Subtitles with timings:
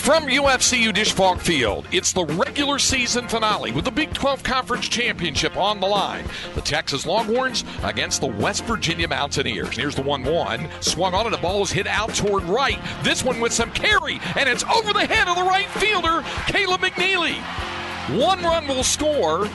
[0.00, 4.88] From UFCU Disch Falk Field, it's the regular season finale with the Big 12 Conference
[4.88, 6.24] Championship on the line.
[6.54, 9.76] The Texas Longhorns against the West Virginia Mountaineers.
[9.76, 10.68] Here's the 1 1.
[10.80, 12.80] Swung on and the ball is hit out toward right.
[13.04, 16.80] This one with some carry, and it's over the head of the right fielder, Caleb
[16.80, 17.36] McNeely.
[18.18, 19.48] One run will score.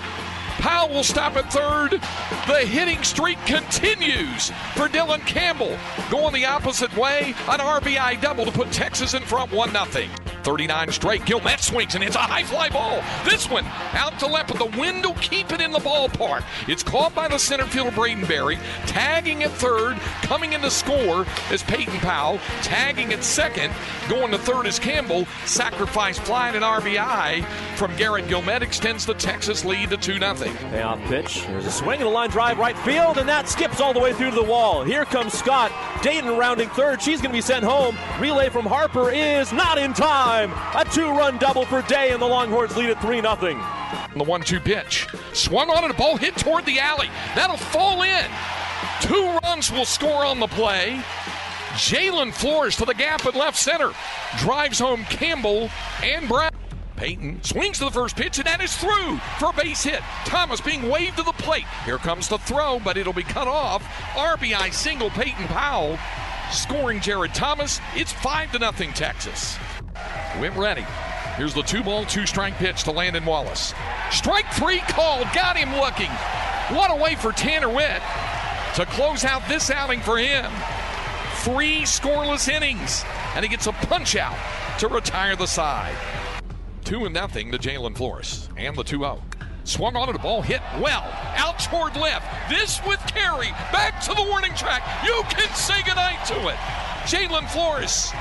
[0.59, 1.99] Powell will stop at third.
[2.47, 5.75] The hitting streak continues for Dylan Campbell.
[6.11, 10.07] Going the opposite way, an RBI double to put Texas in front 1 0.
[10.45, 11.25] 39 straight.
[11.25, 13.01] Guillemette swings and it's a high fly ball.
[13.25, 16.43] This one out to left, but the wind will keep it in the ballpark.
[16.67, 18.59] It's caught by the center fielder Braden Barry.
[18.85, 22.39] Tagging at third, coming in to score is Peyton Powell.
[22.61, 23.73] Tagging at second,
[24.07, 25.25] going to third is Campbell.
[25.45, 27.43] Sacrifice fly and an RBI
[27.75, 30.35] from Garrett Guillemette extends the Texas lead to 2 0.
[30.35, 31.43] Payoff pitch.
[31.47, 34.13] There's a swing and a line drive right field, and that skips all the way
[34.13, 34.83] through to the wall.
[34.83, 35.71] Here comes Scott.
[36.03, 37.01] Dayton rounding third.
[37.01, 37.97] She's going to be sent home.
[38.19, 40.34] Relay from Harper is not in time.
[40.43, 43.35] A two run double for Day, and the Longhorns lead at 3 0.
[44.17, 45.07] The 1 2 pitch.
[45.31, 47.09] Swung on and a ball hit toward the alley.
[47.35, 48.25] That'll fall in.
[48.99, 51.01] Two runs will score on the play.
[51.75, 53.93] Jalen Flores to the gap at left center.
[54.39, 55.69] Drives home Campbell
[56.03, 56.51] and Brown.
[56.97, 60.01] Peyton swings to the first pitch, and that is through for a base hit.
[60.25, 61.65] Thomas being waved to the plate.
[61.85, 63.83] Here comes the throw, but it'll be cut off.
[64.15, 65.97] RBI single Peyton Powell
[66.51, 67.79] scoring Jared Thomas.
[67.95, 69.57] It's 5 to nothing Texas.
[70.39, 70.85] Went ready.
[71.37, 73.73] Here's the two ball, two strike pitch to Landon Wallace.
[74.11, 75.27] Strike three called.
[75.33, 76.09] Got him looking.
[76.75, 78.01] What a way for Tanner Witt
[78.75, 80.51] to close out this outing for him.
[81.43, 84.35] Three scoreless innings, and he gets a punch out
[84.79, 85.95] to retire the side.
[86.83, 88.49] 2 and nothing to Jalen Flores.
[88.57, 89.21] And the 2 0.
[89.63, 91.03] Swung on it, a ball hit well.
[91.35, 92.49] Out toward left.
[92.49, 93.49] This with carry.
[93.71, 94.83] Back to the warning track.
[95.03, 96.57] You can say goodnight to it.
[97.05, 98.11] Jalen Flores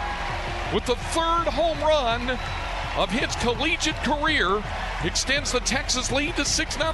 [0.73, 2.39] with the third home run
[2.97, 4.63] of his collegiate career
[5.05, 6.93] extends the Texas lead to 6 0.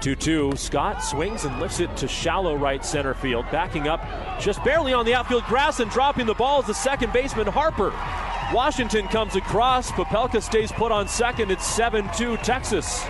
[0.00, 0.52] 2 2.
[0.56, 3.44] Scott swings and lifts it to shallow right center field.
[3.50, 4.04] Backing up
[4.40, 7.92] just barely on the outfield grass and dropping the ball is the second baseman Harper.
[8.52, 9.90] Washington comes across.
[9.90, 11.50] Popelka stays put on second.
[11.50, 13.04] It's 7 2 Texas.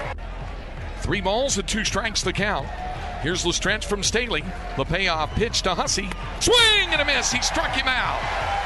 [1.00, 2.68] Three balls and two strikes the count.
[3.22, 4.44] Here's stretch from Sthele.
[4.76, 6.08] The payoff pitch to Hussey.
[6.40, 7.32] Swing and a miss.
[7.32, 8.61] He struck him out.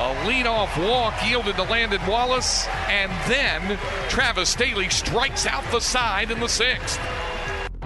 [0.00, 3.78] A leadoff walk yielded to Landon Wallace, and then
[4.08, 6.98] Travis Sthele strikes out the side in the sixth.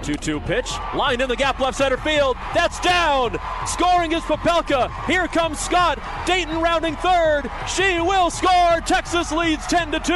[0.01, 0.71] 2 2 pitch.
[0.93, 2.37] Line in the gap left center field.
[2.53, 3.37] That's down.
[3.67, 4.89] Scoring is Popelka.
[5.07, 5.99] Here comes Scott.
[6.25, 7.51] Dayton rounding third.
[7.67, 8.79] She will score.
[8.85, 10.13] Texas leads 10 to 2.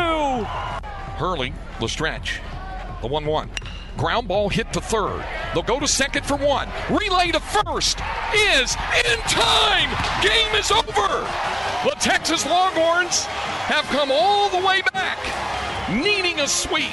[1.17, 2.39] Hurley, the stretch.
[3.01, 3.49] The 1 1.
[3.97, 5.25] Ground ball hit to third.
[5.53, 6.69] They'll go to second for one.
[6.89, 7.99] Relay to first
[8.33, 9.89] is in time.
[10.23, 11.58] Game is over.
[11.85, 15.17] The Texas Longhorns have come all the way back,
[15.90, 16.91] needing a sweep.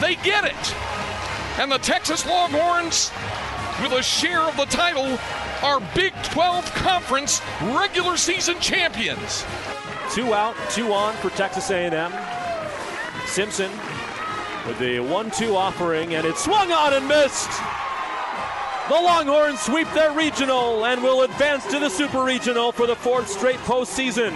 [0.00, 0.74] They get it.
[1.58, 3.10] And the Texas Longhorns,
[3.82, 5.18] with a share of the title,
[5.62, 9.44] are Big 12 Conference regular season champions.
[10.14, 12.12] Two out, two on for Texas A&M.
[13.26, 13.70] Simpson
[14.66, 17.50] with the 1-2 offering, and it swung on and missed.
[18.88, 23.28] The Longhorns sweep their regional and will advance to the Super Regional for the fourth
[23.28, 24.32] straight postseason.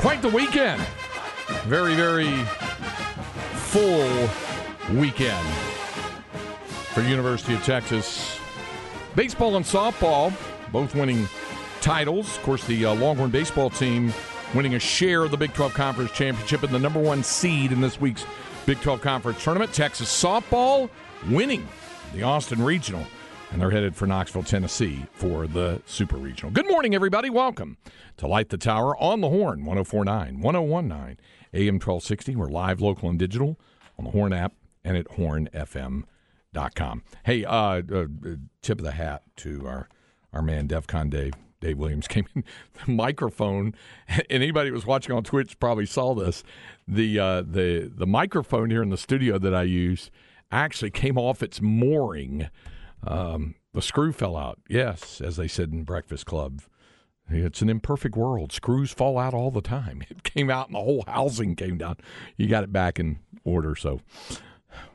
[0.00, 0.82] Quite the weekend.
[1.66, 2.32] Very, very
[3.54, 4.28] full
[4.98, 5.46] weekend
[6.92, 8.40] for University of Texas.
[9.14, 10.32] Baseball and softball
[10.72, 11.28] both winning
[11.80, 12.36] titles.
[12.38, 14.12] Of course, the uh, Longhorn baseball team
[14.52, 17.80] winning a share of the Big 12 Conference Championship and the number one seed in
[17.80, 18.26] this week's
[18.66, 19.72] Big 12 Conference Tournament.
[19.72, 20.90] Texas softball
[21.30, 21.68] winning
[22.12, 23.06] the Austin Regional,
[23.50, 26.52] and they're headed for Knoxville, Tennessee for the Super Regional.
[26.52, 27.30] Good morning, everybody.
[27.30, 27.78] Welcome
[28.18, 31.16] to Light the Tower on the Horn, 1049, 1019,
[31.54, 32.36] AM 1260.
[32.36, 33.58] We're live, local, and digital
[33.98, 34.52] on the Horn app
[34.84, 37.02] and at hornfm.com.
[37.24, 38.06] Hey, uh, uh,
[38.60, 39.88] tip of the hat to our,
[40.34, 41.32] our man, DEFCON Dave.
[41.60, 42.44] Dave Williams came in
[42.84, 43.74] the microphone,
[44.08, 46.42] and anybody who was watching on Twitch probably saw this.
[46.86, 50.10] The uh, the the microphone here in the studio that I use
[50.52, 52.48] actually came off its mooring.
[53.06, 54.60] Um, the screw fell out.
[54.68, 56.62] Yes, as they said in Breakfast Club,
[57.28, 58.52] it's an imperfect world.
[58.52, 60.02] Screws fall out all the time.
[60.10, 61.96] It came out, and the whole housing came down.
[62.36, 64.00] You got it back in order, so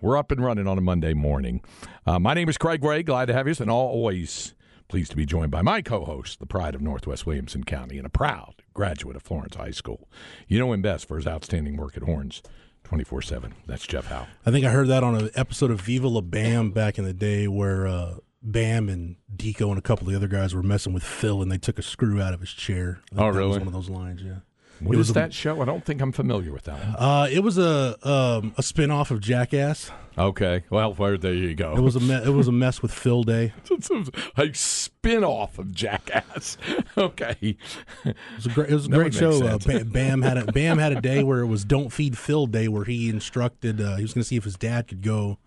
[0.01, 1.61] We're up and running on a Monday morning.
[2.05, 3.03] Uh, my name is Craig Way.
[3.03, 4.53] Glad to have you, and always
[4.87, 8.09] pleased to be joined by my co-host, the pride of Northwest Williamson County, and a
[8.09, 10.07] proud graduate of Florence High School.
[10.47, 12.41] You know him best for his outstanding work at Horns.
[12.87, 13.53] 24 7.
[13.67, 14.27] That's Jeff Howe.
[14.45, 17.13] I think I heard that on an episode of Viva La Bam back in the
[17.13, 20.93] day where uh, Bam and Deco and a couple of the other guys were messing
[20.93, 23.01] with Phil and they took a screw out of his chair.
[23.11, 23.57] I Oh, that was really?
[23.59, 24.35] one of those lines, yeah.
[24.79, 25.61] What was a- that show?
[25.61, 26.95] I don't think I'm familiar with that one.
[26.97, 29.91] Uh, it was a um, a spin off of Jackass.
[30.17, 30.63] Okay.
[30.71, 31.75] Well, well, there you go.
[31.77, 33.53] It was a me- it was a mess with Phil Day.
[33.71, 34.03] It's a,
[34.37, 36.57] a spin off of Jackass.
[36.97, 37.57] okay.
[38.03, 39.29] It was a great, it was a great show.
[39.43, 39.65] Uh, sense.
[39.65, 42.67] Ba- Bam had a Bam had a day where it was Don't Feed Phil Day,
[42.67, 45.37] where he instructed uh, he was going to see if his dad could go.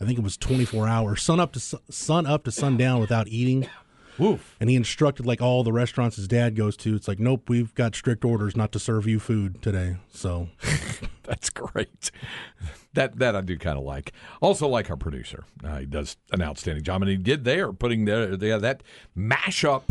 [0.00, 3.26] I think it was 24 hours, sun up to su- sun up to sundown without
[3.28, 3.66] eating.
[4.18, 4.56] Woof.
[4.60, 6.94] And he instructed like all the restaurants his dad goes to.
[6.94, 9.96] It's like, nope, we've got strict orders not to serve you food today.
[10.10, 10.48] So
[11.28, 12.10] That's great.
[12.94, 14.12] That that I do kind of like.
[14.40, 15.44] Also like our producer.
[15.62, 18.82] Uh, he does an outstanding job, and he did there putting the, the that
[19.16, 19.82] mashup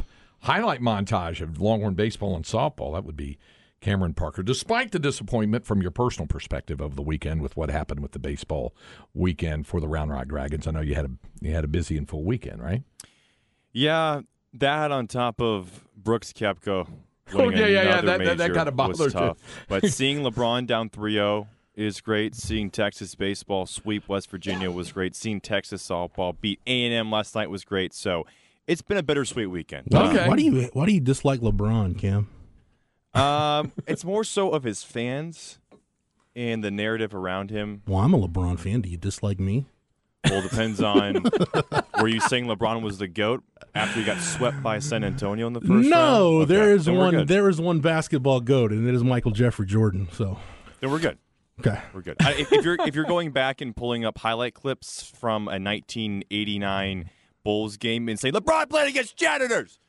[0.41, 2.93] highlight montage of Longhorn baseball and softball.
[2.93, 3.37] That would be
[3.81, 4.41] Cameron Parker.
[4.41, 8.19] Despite the disappointment from your personal perspective of the weekend with what happened with the
[8.19, 8.75] baseball
[9.13, 11.97] weekend for the Round Rock Dragons, I know you had a you had a busy
[11.97, 12.81] and full weekend, right?
[13.77, 14.21] Yeah,
[14.53, 16.87] that on top of Brooks Koepka.
[17.33, 19.37] Oh, yeah, yeah, yeah, that- that- that kinda was bothered tough.
[19.67, 21.45] but seeing LeBron down 3-0
[21.75, 22.33] is great.
[22.35, 25.13] Seeing Texas baseball sweep West Virginia was great.
[25.13, 27.93] Seeing Texas softball beat A&M last night was great.
[27.93, 28.25] So
[28.65, 29.93] it's been a bittersweet weekend.
[29.93, 30.25] Okay.
[30.27, 32.29] why do you why do you dislike LeBron, Cam?
[33.13, 35.59] Um, it's more so of his fans
[36.33, 37.81] and the narrative around him.
[37.85, 38.79] Well, I'm a LeBron fan.
[38.79, 39.65] Do you dislike me?
[40.25, 41.23] Well, it depends on
[42.01, 43.43] were you saying LeBron was the goat
[43.75, 45.89] after he got swept by San Antonio in the first round?
[45.89, 47.25] no, Okay, there is one.
[47.25, 50.07] There is one basketball goat, and it is Michael Jeffrey Jordan.
[50.11, 50.37] So
[50.81, 51.17] Then we're good.
[51.59, 52.17] okay, We're good.
[52.19, 55.59] I, if, if you're if you're going back and pulling up highlight clips from a
[55.59, 57.09] 1989
[57.43, 59.79] Bulls game and say LeBron played against janitors,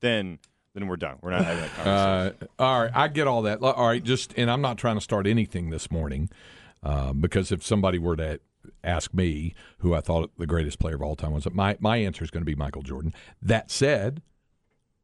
[0.00, 0.38] then
[0.74, 1.16] then we're done.
[1.22, 2.48] We're not having that conversation.
[2.58, 3.60] Uh, all right, I get all that.
[3.62, 6.30] All right, just and I'm not trying to start anything this morning
[6.84, 8.38] um, because if somebody were to
[8.84, 12.24] ask me who I thought the greatest player of all time was, my my answer
[12.24, 13.12] is going to be Michael Jordan.
[13.42, 14.22] That said,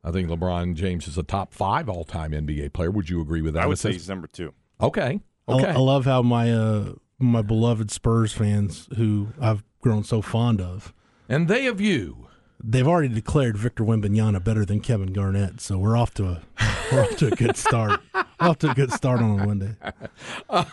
[0.02, 2.90] I think LeBron James is a top five all time NBA player.
[2.90, 3.62] Would you agree with that?
[3.62, 4.52] I would say he's number two.
[4.80, 5.20] okay.
[5.48, 5.66] I- Okay.
[5.66, 10.94] I, love how my uh my beloved Spurs fans, who I've grown so fond of,
[11.28, 12.28] and they of you.
[12.62, 15.60] they've already declared Victor Wembanyama better than Kevin Garnett.
[15.60, 16.42] So we're off to a
[16.92, 18.00] we're off to a good start.
[18.40, 19.76] off to a good start on a Monday.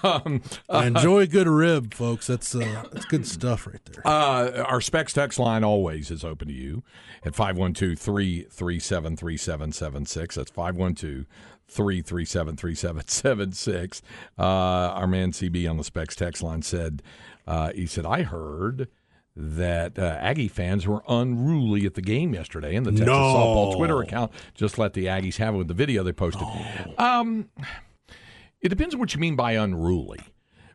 [0.04, 2.28] Um, Enjoy a good rib, folks.
[2.28, 4.06] That's uh, that's good stuff right there.
[4.06, 6.84] Uh, our specs text line always is open to you
[7.26, 10.36] at 512 337 3776.
[10.36, 11.26] That's 512
[11.68, 14.02] 337 3776.
[14.38, 17.02] Uh, Our man CB on the specs text line said,
[17.48, 18.90] uh, he said, I heard
[19.42, 23.14] that uh, Aggie fans were unruly at the game yesterday, and the Texas No.
[23.14, 26.48] softball Twitter account just let the Aggies have it with the video they posted.
[26.98, 27.50] Um,
[28.62, 30.20] it depends on what you mean by unruly,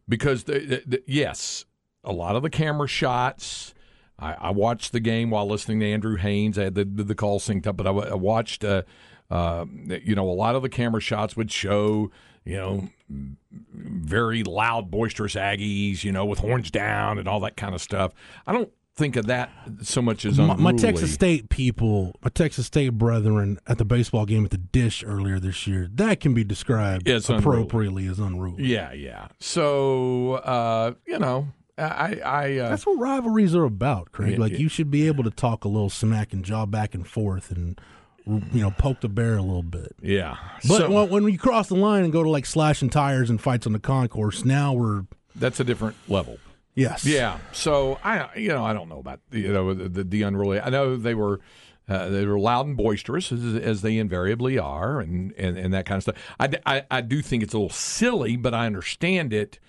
[0.09, 1.65] because the, the, the, yes,
[2.05, 3.73] a lot of the camera shots.
[4.19, 6.59] I, I watched the game while listening to Andrew Haynes.
[6.59, 8.65] I had the the, the call synced up, but I, I watched.
[8.65, 8.83] Uh,
[9.31, 9.67] uh,
[10.05, 12.11] you know, a lot of the camera shots would show.
[12.45, 16.05] You know, very loud, boisterous Aggies.
[16.05, 18.13] You know, with horns down and all that kind of stuff.
[18.47, 19.51] I don't think of that
[19.83, 20.63] so much as my, unruly.
[20.63, 25.05] my Texas State people, my Texas State brethren at the baseball game at the Disch
[25.07, 27.43] earlier this year, that can be described It's unruly.
[27.63, 28.65] appropriately as unruly.
[28.65, 29.29] Yeah, yeah.
[29.39, 34.39] So uh, you know, I, I uh, That's what rivalries are about, Craig.
[34.39, 37.51] Like you should be able to talk a little smack and jaw back and forth
[37.51, 37.79] and
[38.27, 39.95] you know poke the bear a little bit.
[40.03, 40.37] yeah.
[40.69, 43.41] But So- when, when we cross the line and go to like slashing tires and
[43.41, 45.05] fights on the concourse, now we're
[45.35, 46.39] that's a different level.
[46.75, 47.39] yes, Yeah.
[47.53, 50.61] So I, you know, I don't know about you know the, the unruly.
[50.61, 51.41] I know they were.
[51.89, 55.87] Uh, they were loud and boisterous as, as they invariably are, and, and, and that
[55.87, 56.17] kind of stuff.
[56.41, 59.61] I, I, I do think it's a little silly, but I understand it.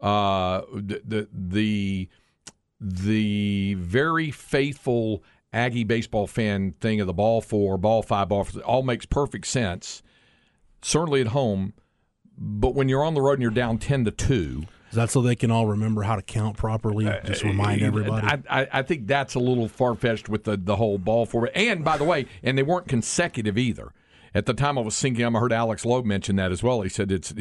[0.00, 2.08] Uh, the, the the
[2.80, 8.62] the very faithful Aggie baseball fan thing of the ball four, ball five, ball four,
[8.62, 10.02] all makes perfect sense.
[10.80, 11.74] Certainly at home,
[12.36, 15.22] but when you're on the road and you're down ten to two, Is that so
[15.22, 17.04] they can all remember how to count properly?
[17.24, 18.26] Just remind everybody.
[18.26, 21.26] Uh, I, I, I think that's a little far fetched with the, the whole ball
[21.26, 21.50] four.
[21.54, 23.92] And by the way, and they weren't consecutive either.
[24.34, 26.80] At the time I was thinking, I heard Alex Loeb mention that as well.
[26.80, 27.34] He said it's,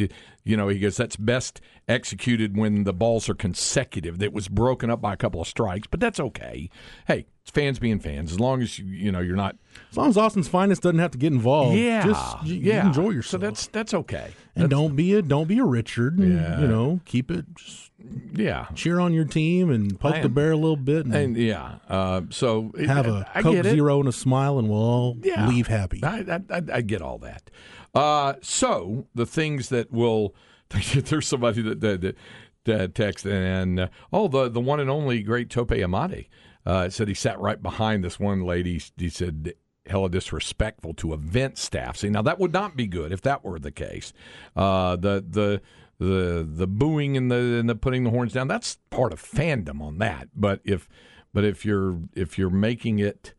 [0.44, 4.20] you know, he goes, that's best executed when the balls are consecutive.
[4.20, 6.70] That was broken up by a couple of strikes, but that's okay.
[7.08, 8.32] Hey, It's fans being fans.
[8.32, 9.56] As long as you you know you're not.
[9.90, 11.76] As long as Austin's finest doesn't have to get involved.
[11.76, 12.86] Yeah, just you, you yeah.
[12.86, 13.42] enjoy yourself.
[13.42, 14.32] So that's that's okay.
[14.56, 16.20] and don't be a don't be a Richard.
[16.20, 16.62] And, Yeah.
[16.62, 17.46] You know, keep it.
[17.56, 17.90] Just
[18.34, 21.36] Yeah, cheer on your team and poke I the bear a little bit and, and
[21.38, 21.76] yeah.
[21.90, 23.66] Uh, so it- have a I Coke.
[23.66, 25.48] Zero and a smile, and we'll all Yeah.
[25.48, 26.02] leave happy.
[26.04, 27.50] I, I, I, get all that.
[27.96, 30.36] Uh, so the things that will
[30.94, 32.18] there's somebody that that, that,
[32.66, 36.28] that texted and uh, oh the the one and only great Tope Amati
[36.66, 38.82] uh, said he sat right behind this one lady.
[38.98, 39.54] He said
[39.88, 41.98] hella disrespectful to event staff.
[41.98, 44.14] See now that would not be good if that were the case.
[44.56, 45.62] Uh, the the
[45.98, 49.82] the the booing and the and the putting the horns down that's part of fandom
[49.82, 50.30] on that.
[50.36, 50.88] But if
[51.34, 53.34] but if you're if you're making it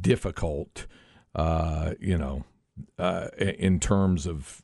[0.00, 0.86] difficult,
[1.34, 2.44] uh, you know,
[2.98, 4.62] uh, in terms of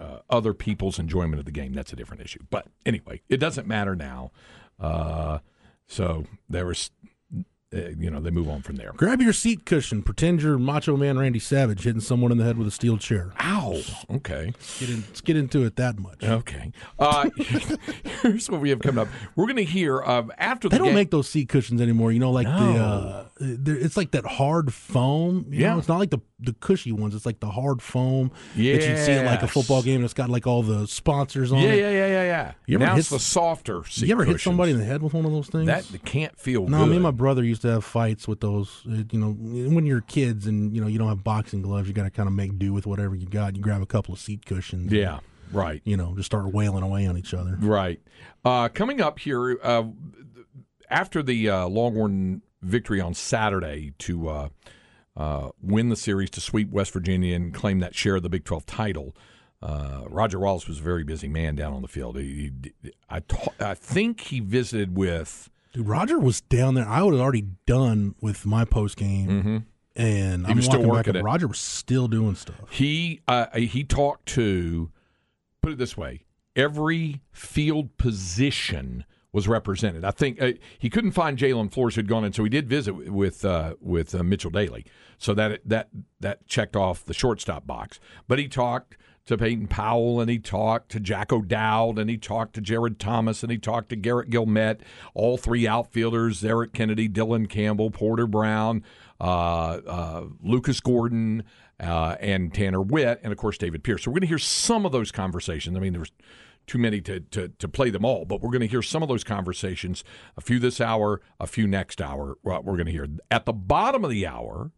[0.00, 1.72] uh, other people's enjoyment of the game.
[1.74, 2.40] That's a different issue.
[2.48, 4.32] But anyway, it doesn't matter now.
[4.78, 5.40] Uh,
[5.90, 6.90] so there was,
[7.72, 8.92] you know, they move on from there.
[8.96, 10.02] Grab your seat cushion.
[10.02, 13.32] Pretend you're Macho Man Randy Savage hitting someone in the head with a steel chair.
[13.40, 13.80] Ow.
[14.10, 14.46] Okay.
[14.46, 16.24] Let's get, in, let's get into it that much.
[16.24, 16.72] Okay.
[16.98, 17.30] Uh,
[18.22, 19.08] here's what we have coming up.
[19.36, 20.94] We're going to hear uh, after the They don't game.
[20.96, 22.10] make those seat cushions anymore.
[22.10, 25.46] You know, like the uh, it's like that hard foam.
[25.50, 25.72] You Yeah.
[25.74, 27.14] know, it's not like the the cushy ones.
[27.14, 29.96] It's like the hard foam that you see in like a football game.
[29.96, 31.78] and It's got like all the sponsors on yeah, it.
[31.80, 32.52] yeah, yeah, yeah, yeah.
[32.66, 33.84] You ever now hit it's the softer.
[33.84, 35.66] Seat You ever hit somebody in the head with one of those things?
[35.66, 36.88] That can't feel no, good.
[36.88, 38.82] me and my brother used to have fights with those.
[38.90, 41.94] uh, You know, when you're kids and you know you don't have boxing gloves, you
[41.94, 43.56] got to kind of make do with whatever you got.
[43.56, 44.92] You grab a couple of seat cushions.
[44.92, 45.20] yeah,
[45.52, 45.80] right.
[45.84, 47.56] You know, just start wailing away on each other.
[47.60, 48.00] Right.
[48.44, 49.84] Uh, coming up here uh,
[50.88, 54.48] after the uh, Longhorn victory on Saturday to uh,
[55.16, 58.44] uh, win the series to sweep West Virginia and claim that share of the Big
[58.44, 59.14] 12 title.
[59.62, 62.16] Uh, Roger Wallace was a very busy man down on the field.
[62.16, 62.50] He,
[62.82, 65.50] he- I, ta- I think he visited with.
[65.72, 66.86] Dude, Roger was down there.
[66.88, 71.06] I was already done with my post game, and He I'm was still walking back
[71.06, 71.24] working it.
[71.24, 72.56] Roger was still doing stuff.
[72.70, 74.90] He uh, he talked to
[75.62, 76.24] put it this way:
[76.56, 80.04] every field position was represented.
[80.04, 82.94] I think uh, he couldn't find Jalen Flores who'd gone in, so he did visit
[82.94, 84.84] with uh, with uh, Mitchell Daly.
[85.18, 88.00] So that that that checked off the shortstop box.
[88.26, 88.96] But he talked
[89.30, 93.42] to Peyton Powell, and he talked to Jack O'Dowd, and he talked to Jared Thomas,
[93.42, 94.80] and he talked to Garrett Guillemette,
[95.14, 98.84] all three outfielders: Eric Kennedy, Dylan Campbell, Porter Brown,
[99.20, 101.44] uh, uh, Lucas Gordon,
[101.78, 104.04] uh, and Tanner Witt, and of course David Pierce.
[104.04, 105.76] So we're going to hear some of those conversations.
[105.76, 106.12] I mean, there's
[106.66, 109.08] too many to, to, to play them all, but we're going to hear some of
[109.08, 110.04] those conversations.
[110.36, 112.36] A few this hour, a few next hour.
[112.42, 114.70] We're going to hear at the bottom of the hour,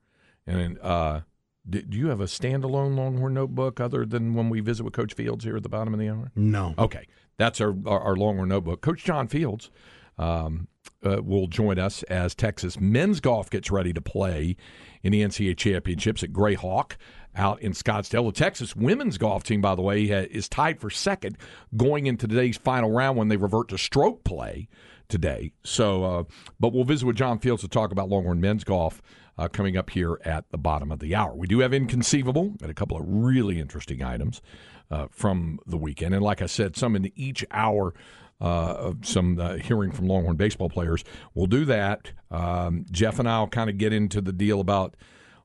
[0.46, 1.20] and uh,
[1.68, 5.14] do, do you have a standalone Longhorn notebook other than when we visit with Coach
[5.14, 6.32] Fields here at the bottom of the hour?
[6.34, 8.80] No, Okay, that's our our, our Longhorn notebook.
[8.80, 9.70] Coach John Fields
[10.18, 10.68] um,
[11.04, 14.56] uh, will join us as Texas men's golf gets ready to play
[15.02, 16.96] in the NCAA championships at Grayhawk
[17.34, 18.26] out in Scottsdale.
[18.26, 21.38] The Texas women's golf team, by the way, is tied for second
[21.76, 24.68] going into today's final round when they revert to stroke play
[25.08, 25.52] today.
[25.64, 26.24] So, uh,
[26.60, 29.00] but we'll visit with John Fields to talk about Longhorn men's golf
[29.38, 31.34] uh, coming up here at the bottom of the hour.
[31.34, 34.42] We do have Inconceivable, and a couple of really interesting items
[34.90, 36.14] uh, from the weekend.
[36.14, 37.94] And like I said, some in each hour
[38.42, 41.04] uh, some uh, hearing from Longhorn baseball players.
[41.32, 42.10] We'll do that.
[42.30, 44.96] Um, Jeff and I will kind of get into the deal about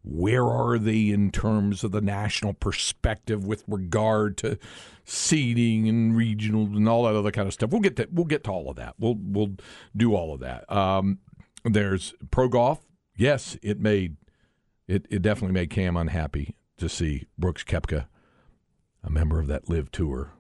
[0.04, 4.58] where are they in terms of the national perspective with regard to
[5.04, 7.70] seeding and regional and all that other kind of stuff.
[7.70, 8.96] We'll get to we'll get to all of that.
[8.98, 9.56] We'll we'll
[9.96, 10.70] do all of that.
[10.72, 11.20] Um,
[11.64, 12.87] there's pro golf.
[13.18, 14.16] Yes, it made
[14.88, 18.06] it, it definitely made Cam unhappy to see Brooks Koepka,
[19.04, 20.32] a member of that LIV Tour,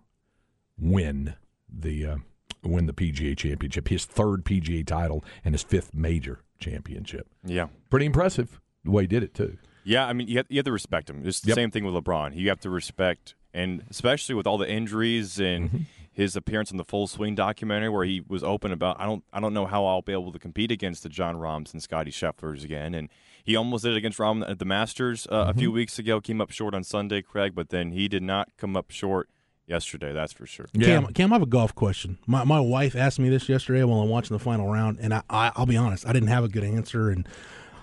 [0.80, 1.36] win
[1.68, 2.18] the uh,
[2.64, 7.28] win the PGA Championship, his third PGA title and his fifth major championship.
[7.44, 7.68] Yeah.
[7.90, 9.58] Pretty impressive the way he did it too.
[9.84, 11.22] Yeah, I mean, you have, you have to respect him.
[11.26, 11.56] It's the Yep.
[11.56, 12.36] same thing with LeBron.
[12.36, 15.78] You have to respect, and especially with all the injuries and Mm-hmm.
[16.18, 19.40] His appearance in the Full Swing documentary, where he was open about, I don't, I
[19.40, 22.64] don't know how I'll be able to compete against the Jon Rahms and Scotty Schefflers
[22.64, 23.08] again, and
[23.44, 25.60] he almost did it against Rahm at the Masters uh, a Mm-hmm.
[25.60, 26.20] few weeks ago.
[26.20, 29.30] Came up short on Sunday, Craig, but then he did not come up short
[29.68, 30.12] yesterday.
[30.12, 30.66] That's for sure.
[30.82, 32.18] Cam, Cam, I have a golf question.
[32.26, 35.22] My my wife asked me this yesterday while I'm watching the final round, and I,
[35.30, 37.30] I I'll be honest, I didn't have a good answer, and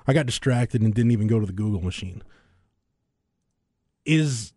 [0.08, 2.22] I got distracted and didn't even go to the Google machine.
[4.04, 4.53] Is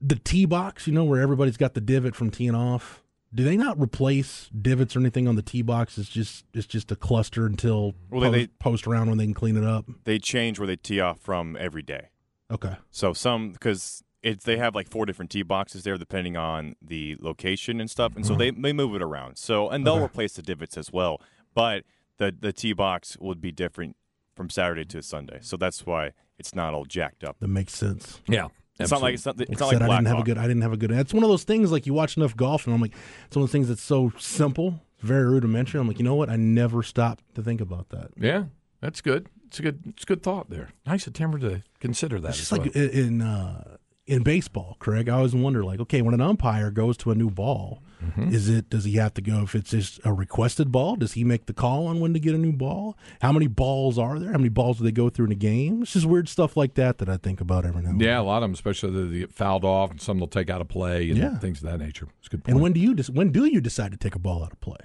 [0.00, 3.02] the tee box, you know, where everybody's got the divot from teeing off?
[3.34, 5.98] Do they not replace divots or anything on the tee box?
[5.98, 9.24] It's just it's just a cluster until Well, they- post, they- post round when they
[9.24, 9.86] can clean it up.
[10.04, 12.08] They change where they tee off from every day.
[12.50, 16.76] Okay, So some because it's they have like four different tee boxes there depending on
[16.80, 18.38] the location and stuff, and so mm-hmm.
[18.62, 19.36] they they move it around.
[19.38, 20.04] So and they'll Okay.
[20.04, 21.20] replace the divots as well,
[21.54, 21.84] but
[22.18, 23.96] the the tee box would be different
[24.36, 25.38] from Saturday to Sunday.
[25.40, 27.36] So that's why it's not all jacked up.
[27.40, 28.20] That makes sense.
[28.28, 28.48] Yeah.
[28.78, 30.22] It's not like it's not, it's Like not I like said, I didn't have a
[30.24, 30.38] good.
[30.38, 30.90] I didn't have a good.
[30.90, 32.92] It's one of those things like you watch enough golf, and I'm like,
[33.26, 35.80] it's one of those things that's so simple, very rudimentary.
[35.80, 36.28] I'm like, you know what?
[36.28, 38.10] I never stopped to think about that.
[38.16, 38.44] Yeah,
[38.80, 39.28] that's good.
[39.46, 39.82] It's a good.
[39.86, 40.70] It's a good thought there.
[40.86, 42.30] Nice Timber to consider that.
[42.30, 42.84] It's just like well.
[42.84, 45.08] i- in uh, in baseball, Craig.
[45.08, 48.34] I always wonder, like, okay, when an umpire goes to a new ball, Mm-hmm.
[48.34, 50.94] is it does he have to go if it's just a requested ball?
[50.94, 52.98] Does he make the call on when to get a new ball?
[53.22, 54.30] How many balls are there?
[54.30, 55.80] How many balls do they go through in a game?
[55.80, 58.06] It's just weird stuff like that that I think about every now and then.
[58.06, 60.50] yeah, a lot of them, especially that they get fouled off, and some they'll take
[60.50, 61.38] out of play and Yeah.
[61.38, 62.08] things of that nature.
[62.18, 62.54] It's a good point.
[62.56, 64.76] And when do you when do you decide to take a ball out of play?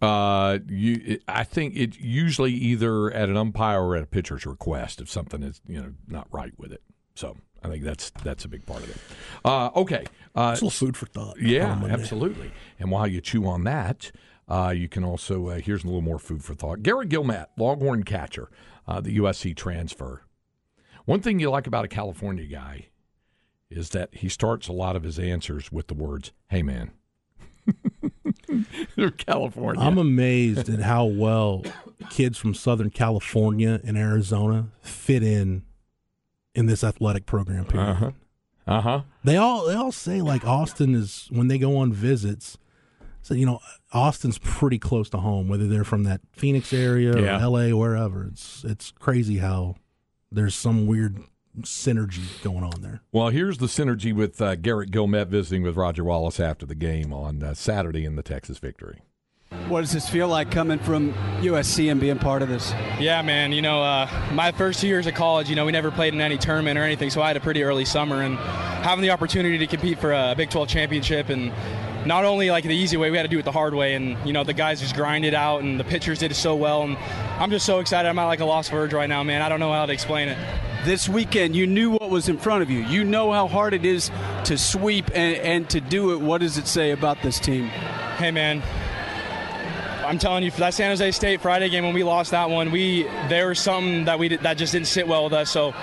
[0.00, 4.46] Uh, you, it, I think it's usually either at an umpire or at a pitcher's
[4.46, 6.82] request if something is you know not right with it.
[7.16, 8.96] So I think that's that's a big part of it.
[9.44, 10.04] Uh, okay,
[10.34, 11.40] uh, It's a little food for thought.
[11.40, 12.52] yeah, absolutely.
[12.78, 14.12] And while you chew on that,
[14.48, 16.82] uh, you can also uh, here's a little more food for thought.
[16.82, 18.48] Garrett Guillemette, Longhorn catcher,
[18.86, 20.22] uh, the USC transfer.
[21.04, 22.86] One thing you like about a California guy
[23.70, 26.92] is that he starts a lot of his answers with the words, "Hey, man."
[28.96, 29.82] They're California.
[29.82, 31.64] I'm amazed at how well
[32.10, 35.62] kids from Southern California and Arizona fit in
[36.56, 37.64] in this athletic program.
[37.66, 37.88] Period.
[37.90, 38.10] Uh-huh.
[38.66, 39.00] Uh huh.
[39.22, 42.58] They all they all say like Austin is when they go on visits.
[43.22, 43.60] So you know
[43.92, 47.36] Austin's pretty close to home, whether they're from that Phoenix area Yeah.
[47.38, 47.72] or L.A.
[47.72, 48.24] wherever.
[48.24, 49.76] It's it's crazy how
[50.32, 51.18] there's some weird
[51.60, 53.00] synergy going on there.
[53.12, 57.12] Well, here's the synergy with uh, Garrett Guillemette visiting with Roger Wallace after the game
[57.12, 59.00] on uh, Saturday in the Texas victory.
[59.68, 62.72] What does this feel like coming from USC and being part of this?
[63.00, 63.52] Yeah, man.
[63.52, 66.20] You know, uh, my first two years of college, you know, we never played in
[66.20, 69.58] any tournament or anything, so I had a pretty early summer, and having the opportunity
[69.58, 71.52] to compete for a Big 12 championship, and
[72.06, 74.16] not only like the easy way, we had to do it the hard way, and
[74.26, 76.96] you know, the guys just grinded out, and the pitchers did it so well, and
[77.40, 78.08] I'm just so excited.
[78.08, 79.42] I'm at like a lost verge right now, man.
[79.42, 80.38] I don't know how to explain it.
[80.84, 82.80] This weekend, you knew what was in front of you.
[82.80, 84.10] You know how hard it is
[84.44, 86.20] to sweep and, and to do it.
[86.20, 87.66] What does it say about this team?
[88.18, 88.62] Hey, man.
[90.06, 93.02] I'm telling you, that San Jose State Friday game when we lost that one, we
[93.28, 95.50] there was something that we did, that just didn't sit well with us.
[95.50, 95.74] So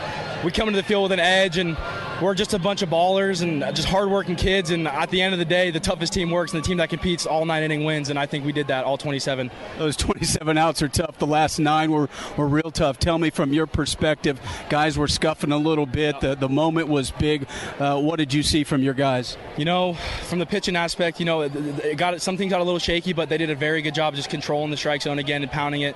[0.43, 1.75] we come into the field with an edge, and
[2.23, 4.71] we're just a bunch of ballers and just hardworking kids.
[4.71, 6.89] And at the end of the day, the toughest team works, and the team that
[6.89, 8.09] competes all nine inning wins.
[8.09, 9.51] And I think we did that all 27.
[9.77, 11.17] Those 27 outs are tough.
[11.17, 12.97] The last nine were, were real tough.
[12.97, 16.21] Tell me from your perspective, guys were scuffing a little bit.
[16.21, 17.45] The, the moment was big.
[17.77, 19.37] Uh, what did you see from your guys?
[19.57, 22.63] You know, from the pitching aspect, you know, it, it got some things got a
[22.63, 25.43] little shaky, but they did a very good job just controlling the strike zone again
[25.43, 25.95] and pounding it.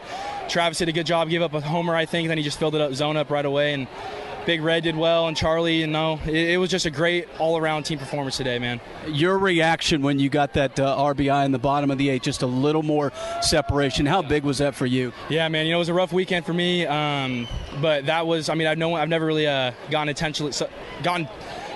[0.50, 2.76] Travis did a good job, gave up a homer, I think, then he just filled
[2.76, 3.88] it up, zone up right away, and
[4.48, 7.84] Big Red did well, and Charlie, you know, it, it was just a great all-around
[7.84, 8.80] team performance today, man.
[9.06, 12.44] Your reaction when you got that uh, RBI in the bottom of the eight, just
[12.44, 14.06] a little more separation.
[14.06, 15.12] How big was that for you?
[15.28, 15.66] Yeah, man.
[15.66, 17.46] You know, it was a rough weekend for me, um,
[17.82, 18.48] but that was.
[18.48, 20.70] I mean, I've no, I've never really uh, gotten intentionally, so,
[21.04, 21.28] gotten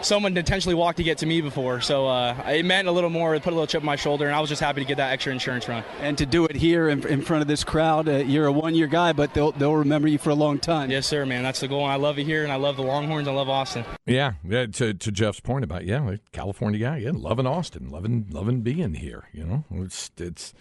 [0.01, 1.81] someone intentionally walked to get to me before.
[1.81, 3.35] So uh, it meant a little more.
[3.35, 4.97] It put a little chip on my shoulder, and I was just happy to get
[4.97, 5.83] that extra insurance run.
[5.99, 8.87] And to do it here in, in front of this crowd, uh, you're a one-year
[8.87, 10.91] guy, but they'll they'll remember you for a long time.
[10.91, 11.43] Yes, sir, man.
[11.43, 11.83] That's the goal.
[11.83, 13.27] And I love it here, and I love the Longhorns.
[13.27, 13.85] I love Austin.
[14.05, 14.65] Yeah, yeah.
[14.65, 18.95] To, to Jeff's point about yeah, like California guy, yeah, loving Austin, loving loving being
[18.95, 19.27] here.
[19.33, 20.53] You know, it's it's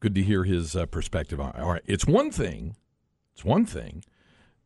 [0.00, 1.50] good to hear his uh, perspective on.
[1.50, 1.60] it.
[1.60, 2.76] All right, it's one thing,
[3.32, 4.02] it's one thing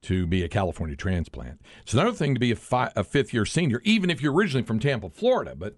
[0.03, 1.61] to be a California transplant.
[1.83, 4.65] It's another thing to be a, fi- a fifth year senior, even if you're originally
[4.65, 5.55] from Tampa, Florida.
[5.55, 5.77] But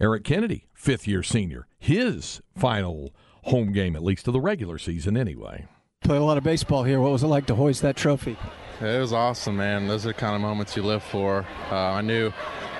[0.00, 5.16] Eric Kennedy, fifth year senior, his final home game, at least of the regular season,
[5.16, 5.66] anyway.
[6.02, 7.00] Played a lot of baseball here.
[7.00, 8.36] What was it like to hoist that trophy?
[8.80, 9.86] It was awesome, man.
[9.86, 11.46] Those are the kind of moments you live for.
[11.70, 12.32] Uh, I knew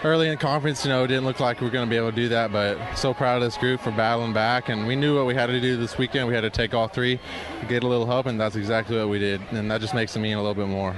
[0.04, 2.10] early in conference, you know, it didn't look like we were going to be able
[2.10, 4.68] to do that, but so proud of this group for battling back.
[4.68, 6.28] And we knew what we had to do this weekend.
[6.28, 7.20] We had to take all three,
[7.68, 9.40] get a little help, and that's exactly what we did.
[9.50, 10.96] And that just makes it mean a little bit more.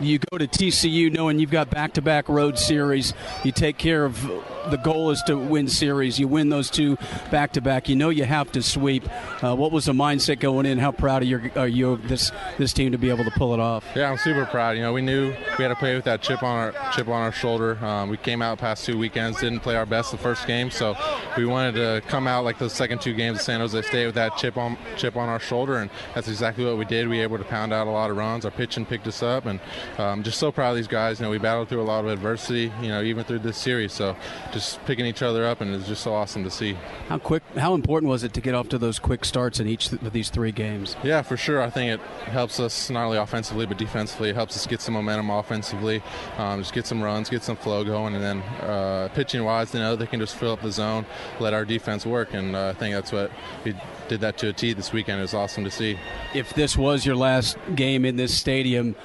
[0.00, 3.14] You go to TCU knowing you've got back-to-back road series.
[3.42, 4.30] You take care of
[4.70, 6.18] the goal is to win series.
[6.18, 6.96] You win those two
[7.30, 7.88] back-to-back.
[7.88, 9.04] You know you have to sweep.
[9.42, 10.78] Uh, what was the mindset going in?
[10.78, 13.54] How proud of your, are you of this this team to be able to pull
[13.54, 13.84] it off?
[13.94, 14.76] Yeah, I'm super proud.
[14.76, 15.28] You know, we knew
[15.58, 17.78] we had to play with that chip on our chip on our shoulder.
[17.84, 20.96] Um, we came out past two weekends, didn't play our best the first game, so
[21.36, 24.14] we wanted to come out like the second two games of San Jose State with
[24.16, 27.08] that chip on chip on our shoulder, and that's exactly what we did.
[27.08, 28.44] We were able to pound out a lot of runs.
[28.44, 29.60] Our pitching picked us up, and
[29.98, 31.20] um, just so proud of these guys.
[31.20, 32.72] You know, we battled through a lot of adversity.
[32.80, 33.92] You know, even through this series.
[33.92, 34.16] So
[34.52, 36.76] just just picking each other up, and it's just so awesome to see.
[37.08, 37.42] How quick?
[37.56, 40.30] How important was it to get off to those quick starts in each of these
[40.30, 40.96] three games?
[41.04, 41.62] Yeah, for sure.
[41.62, 44.30] I think it helps us not only offensively but defensively.
[44.30, 46.02] It helps us get some momentum offensively,
[46.36, 49.80] um, just get some runs, get some flow going, and then uh, pitching wise, you
[49.80, 51.06] know, they can just fill up the zone,
[51.40, 53.30] let our defense work, and uh, I think that's what
[53.64, 53.74] we
[54.08, 55.18] did that to a T this weekend.
[55.18, 55.98] It was awesome to see.
[56.34, 58.96] If this was your last game in this stadium,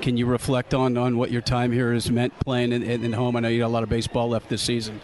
[0.00, 3.12] can you reflect on, on what your time here has meant playing in, in, in
[3.12, 3.36] home?
[3.36, 5.00] I know you got a lot of baseball left this season.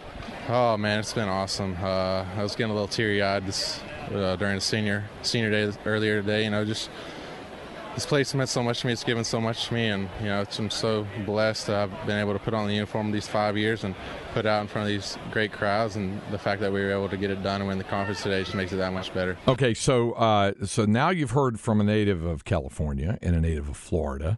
[0.49, 1.75] Oh man, it's been awesome.
[1.81, 3.81] Uh, I was getting a little teary eyed this
[4.13, 6.45] uh, during the senior senior day earlier today.
[6.45, 6.89] You know, just
[7.95, 8.93] this place meant so much to me.
[8.93, 12.33] It's given so much to me, and you know, I'm so blessed I've been able
[12.33, 13.95] to put on the uniform these five years and
[14.33, 15.95] put out in front of these great crowds.
[15.95, 18.21] And the fact that we were able to get it done and win the conference
[18.21, 19.35] today just makes it that much better.
[19.47, 23.67] Okay, so uh, so now you've heard from a native of California and a native
[23.67, 24.37] of Florida.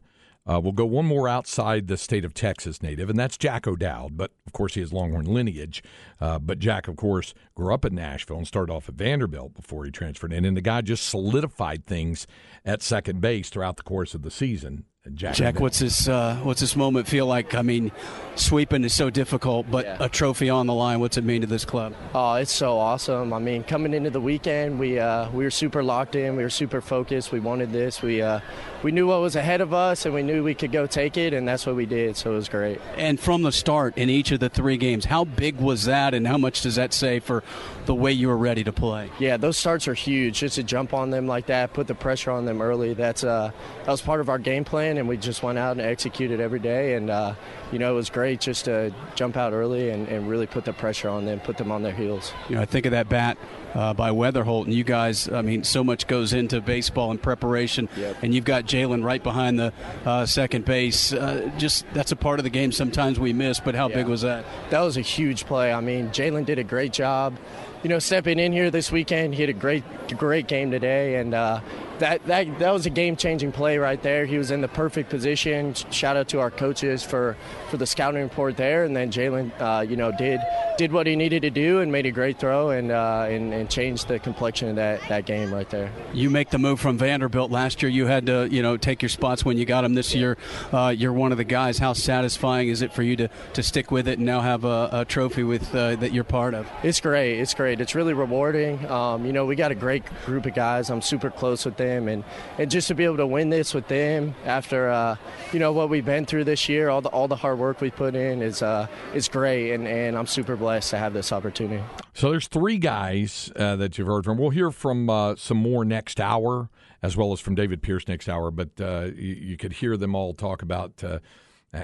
[0.50, 4.18] Uh, we'll go one more outside the state of Texas native, and that's Jack O'Dowd.
[4.18, 5.84] But of course, he has Longhorn lineage.
[6.20, 9.86] Uh, but Jack, of course, grew up in Nashville and started off at Vanderbilt before
[9.86, 10.46] he transferred in.
[10.46, 12.26] And the guy just solidified things
[12.66, 14.86] at second base throughout the course of the season.
[15.14, 16.10] Jack, Jack what's this?
[16.10, 17.56] Uh, what's this moment feel like?
[17.56, 17.94] I mean,
[18.36, 19.98] sweeping is so difficult, but yeah.
[20.02, 21.00] a trophy on the line.
[21.00, 21.94] What's it mean to this club?
[22.14, 23.32] Oh, it's so awesome.
[23.32, 26.36] I mean, coming into the weekend, we uh, we were super locked in.
[26.36, 27.32] We were super focused.
[27.32, 28.02] We wanted this.
[28.02, 28.42] We uh,
[28.84, 31.34] we knew what was ahead of us, and we knew we could go take it,
[31.34, 32.18] and that's what we did.
[32.18, 32.82] So it was great.
[32.98, 36.28] And from the start in each of the three games, how big was that, and
[36.28, 37.44] how much does that say for
[37.86, 39.10] the way you were ready to play?
[39.20, 40.40] Yeah, those starts are huge.
[40.40, 42.94] Just to jump on them like that, put the pressure on them early.
[42.94, 43.52] That's uh,
[43.86, 46.60] that was part of our game plan, and we just went out and executed every
[46.60, 46.95] day.
[46.95, 47.36] And uh,
[47.71, 50.73] you know, it was great just to jump out early and, and really put the
[50.73, 52.34] pressure on them, put them on their heels.
[52.49, 53.38] You know, I think of that bat
[53.73, 57.88] uh, by Wetherholt, and you guys, I mean, so much goes into baseball and preparation,
[57.95, 58.17] yep.
[58.23, 59.73] and you've got Jalen right behind the
[60.06, 61.13] uh, second base.
[61.13, 63.95] Uh, just that's a part of the game sometimes we miss, but how yeah.
[63.95, 64.45] big was that?
[64.69, 65.71] That was a huge play.
[65.71, 67.38] I mean, Jalen did a great job
[67.84, 69.36] you know, stepping in here this weekend.
[69.36, 69.84] He had a great,
[70.18, 71.62] great game today, and uh,
[72.00, 74.26] that, that that was a game-changing play right there.
[74.26, 75.74] He was in the perfect position.
[75.74, 77.38] Shout out to our coaches for,
[77.70, 80.42] for the scouting report there, and then Jalen, uh, you know, did
[80.78, 83.70] did what he needed to do and made a great throw and, uh, and and
[83.70, 85.92] changed the complexion of that, that game right there.
[86.13, 87.89] You make the move from Vanderbilt last year.
[87.89, 90.38] You had to you know take your spots when you got him this year.
[90.72, 91.78] Uh, you're one of the guys.
[91.78, 94.89] How satisfying is it for you to, to stick with it and now have a,
[94.92, 96.68] a trophy with uh, that you're part of?
[96.84, 97.39] It's great.
[97.39, 97.68] It's great.
[97.73, 98.89] It's really rewarding.
[98.89, 100.89] Um, you know, we got a great group of guys.
[100.89, 102.23] I'm super close with them, and,
[102.58, 105.17] and just to be able to win this with them after uh,
[105.51, 107.91] you know what we've been through this year, all the all the hard work we
[107.91, 111.32] put in is uh, is great, and, and I'm super blessed blessed to have this
[111.32, 111.84] opportunity.
[112.13, 114.38] So there's three guys uh, that you've heard from.
[114.38, 116.69] We'll hear from uh, some more next hour,
[117.01, 118.51] as well as from David Pierce next hour.
[118.51, 121.19] But uh, you, you, could hear them all talk about uh,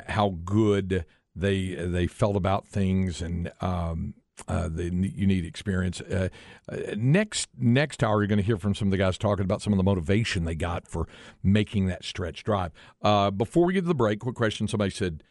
[0.08, 3.52] how good they they felt about things and.
[3.62, 4.14] Um,
[4.48, 6.02] uh, the unique experience.
[6.02, 6.30] Uh,
[6.70, 9.62] uh, next next hour, you're going to hear from some of the guys talking about
[9.62, 11.08] some of the motivation they got for
[11.44, 12.72] making that stretch drive.
[13.02, 15.24] Uh, before we get to the break, quick question: Somebody said,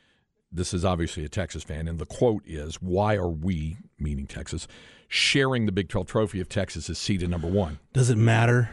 [0.50, 4.66] this is obviously a Texas fan, and the quote is, "Why are we, meaning Texas,
[5.08, 8.70] sharing the Big 12 trophy if Texas is seeded number one?" Does it matter?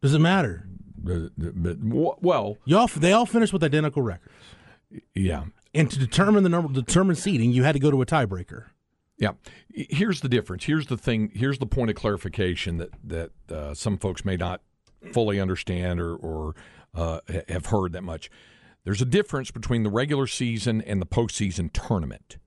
[0.00, 0.68] Does it matter?
[1.02, 4.32] well, y'all they all finished with identical records.
[5.14, 5.44] Yeah,
[5.78, 8.64] and to determine the number, determine seeding, you had to go to a tiebreaker.
[9.16, 9.32] Yeah.
[9.72, 10.64] Here's the difference.
[10.64, 11.30] Here's the thing.
[11.34, 14.60] Here's the point of clarification that that uh, some folks may not
[15.12, 16.54] fully understand or or
[16.94, 18.28] uh, have heard that much.
[18.84, 22.38] There's a difference between the regular season and the postseason tournament.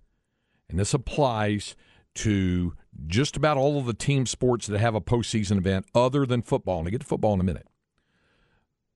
[0.70, 1.76] And this applies
[2.16, 2.74] to
[3.08, 6.80] just about all of the team sports that have a postseason event other than football.
[6.80, 7.68] And I get to football in a minute.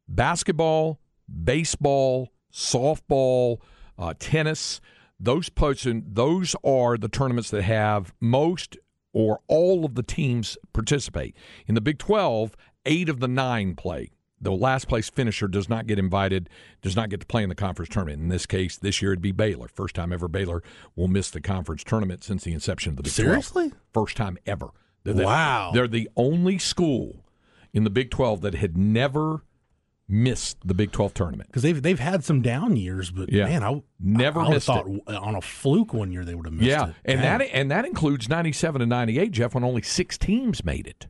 [0.07, 0.99] Basketball,
[1.43, 3.59] baseball, softball,
[3.97, 4.81] uh, tennis,
[5.19, 8.77] those posts, those are the tournaments that have most
[9.13, 11.35] or all of the teams participate.
[11.67, 12.55] In the Big 12,
[12.85, 14.11] eight of the nine play
[14.45, 16.49] the last place finisher does not get invited,
[16.81, 18.21] does not get to play in the conference tournament.
[18.21, 19.67] In this case, this year it'd be Baylor.
[19.67, 20.61] First time ever Baylor
[20.95, 23.69] will miss the conference tournament since the inception of the Big Seriously?
[23.69, 23.81] 12.
[23.93, 24.69] First time ever.
[25.03, 25.71] They're the, wow.
[25.73, 27.25] They're the only school
[27.73, 29.43] in the Big 12 that had never
[30.07, 31.49] missed the Big 12 tournament.
[31.49, 33.45] Because they've they've had some down years, but yeah.
[33.45, 35.01] man, I never I, I missed thought it.
[35.07, 36.89] on a fluke one year they would have missed yeah.
[36.89, 36.95] it.
[37.05, 40.87] Yeah, and that and that includes 97 and 98, Jeff, when only six teams made
[40.87, 41.07] it.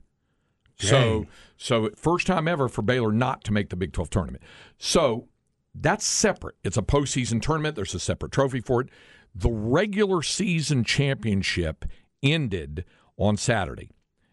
[0.78, 1.26] So,
[1.58, 4.44] so first time ever for Baylor not to make the Big 12 tournament.
[4.78, 5.30] So
[5.74, 6.56] that's separate.
[6.64, 7.76] It's a postseason tournament.
[7.76, 8.90] There's a separate trophy for it.
[9.34, 11.86] The regular season championship
[12.24, 12.86] ended
[13.18, 13.90] on Saturday.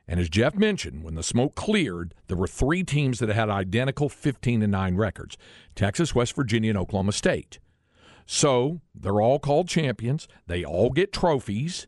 [0.08, 4.08] And as Jeff mentioned, when the smoke cleared, there were three teams that had identical
[4.08, 5.38] 15 and 9 records
[5.74, 7.58] Texas, West Virginia, and Oklahoma State.
[8.26, 10.28] So they're all called champions.
[10.46, 11.86] They all get trophies.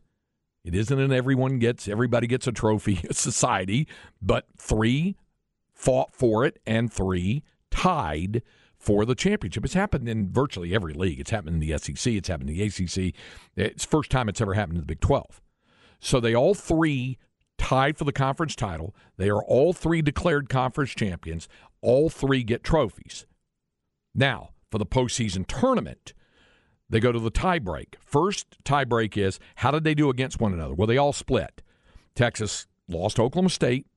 [0.63, 3.87] It isn't an everyone gets everybody gets a trophy society,
[4.21, 5.15] but three
[5.73, 8.41] fought for it and three tied
[8.77, 9.65] for the championship.
[9.65, 11.19] It's happened in virtually every league.
[11.19, 12.13] It's happened in the SEC.
[12.13, 13.13] It's happened in the ACC.
[13.55, 15.41] It's the first time it's ever happened in the Big 12.
[15.99, 17.17] So they all three
[17.57, 18.95] tied for the conference title.
[19.17, 21.47] They are all three declared conference champions.
[21.81, 23.25] All three get trophies.
[24.13, 26.13] Now, for the postseason tournament,
[26.89, 27.95] they go to the tiebreak.
[27.99, 30.73] First tiebreak is how did they do against one another?
[30.73, 31.61] Well, they all split.
[32.15, 33.87] Texas lost Oklahoma State,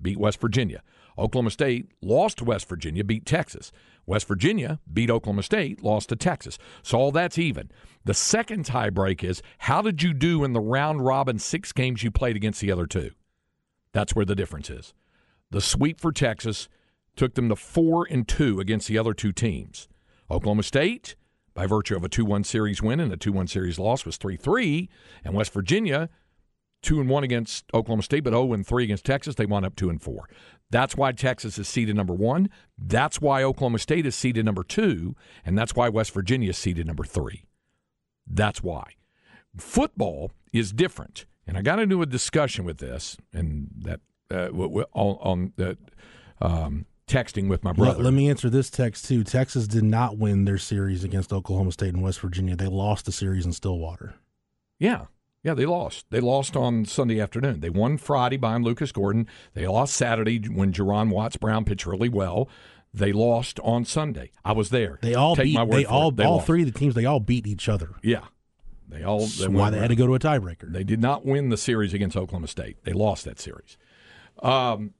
[0.00, 0.82] beat West Virginia.
[1.18, 3.72] Oklahoma State lost to West Virginia, beat Texas.
[4.06, 6.58] West Virginia beat Oklahoma State, lost to Texas.
[6.82, 7.70] So all that's even.
[8.04, 12.10] The second tiebreak is how did you do in the round robin six games you
[12.10, 13.10] played against the other two?
[13.92, 14.92] That's where the difference is.
[15.50, 16.68] The sweep for Texas
[17.14, 19.88] took them to four and two against the other two teams.
[20.30, 21.14] Oklahoma State,
[21.54, 24.16] by virtue of a 2 1 series win and a 2 1 series loss, was
[24.16, 24.88] 3 3.
[25.24, 26.08] And West Virginia,
[26.82, 29.34] 2 and 1 against Oklahoma State, but 0 and 3 against Texas.
[29.34, 30.28] They wound up 2 and 4.
[30.72, 32.48] That's why Texas is seeded number one.
[32.78, 35.14] That's why Oklahoma State is seeded number two.
[35.44, 37.44] And that's why West Virginia is seeded number three.
[38.26, 38.94] That's why.
[39.54, 41.26] Football is different.
[41.46, 45.76] And I got into a discussion with this and that uh, on, on the
[46.40, 47.98] um, texting with my brother.
[47.98, 49.24] Let, let, me answer this text too.
[49.24, 52.56] Texas did not win their series against Oklahoma State and West Virginia.
[52.56, 54.14] They lost the series in Stillwater.
[54.78, 55.04] Yeah.
[55.42, 56.06] Yeah, they lost.
[56.10, 57.60] They lost on Sunday afternoon.
[57.60, 59.26] They won Friday behind Lucas Gordon.
[59.54, 62.48] They lost Saturday when Juaron Watts Brown pitched really well.
[62.94, 64.30] They lost on Sunday.
[64.44, 64.98] I was there.
[65.02, 65.70] They all Take beat.
[65.70, 66.46] they all they all lost.
[66.46, 66.94] three of the teams.
[66.94, 67.94] They all beat each other.
[68.02, 68.24] Yeah,
[68.88, 69.26] they all.
[69.26, 70.70] They why they had to go to a tiebreaker.
[70.70, 72.84] They did not win the series against Oklahoma State.
[72.84, 73.78] They lost that series.
[74.42, 74.92] Um,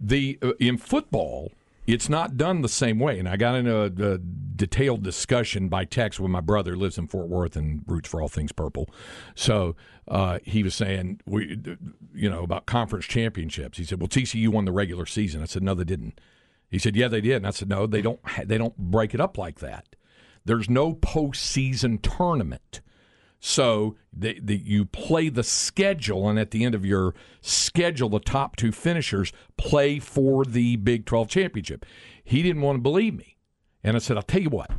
[0.00, 1.52] the uh, in football,
[1.88, 3.18] it's not done the same way.
[3.18, 7.06] And I got into a, a, detailed discussion by text with my brother, lives in
[7.06, 8.90] Fort Worth and roots for all things purple.
[9.34, 9.74] So
[10.06, 11.58] uh, he was saying, we,
[12.12, 13.78] you know, about conference championships.
[13.78, 16.20] He said, "Well, TCU won the regular season." I said, "No, they didn't."
[16.68, 18.20] He said, "Yeah, they did." And I said, "No, they don't.
[18.44, 19.96] They don't break it up like that.
[20.44, 22.80] There's no postseason tournament."
[23.40, 28.18] So the, the, you play the schedule, and at the end of your schedule, the
[28.18, 31.86] top two finishers play for the Big 12 championship.
[32.24, 33.36] He didn't want to believe me.
[33.84, 34.70] And I said, I'll tell you what,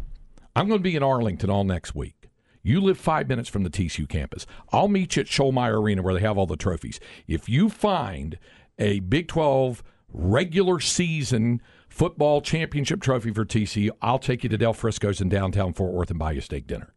[0.55, 2.29] I'm going to be in Arlington all next week.
[2.61, 4.45] You live five minutes from the TCU campus.
[4.73, 6.99] I'll meet you at Schollmaier Arena where they have all the trophies.
[7.27, 8.37] If you find
[8.77, 14.73] a Big 12 regular season football championship trophy for TCU, I'll take you to Del
[14.73, 16.93] Frisco's in downtown Fort Worth and buy you steak dinner.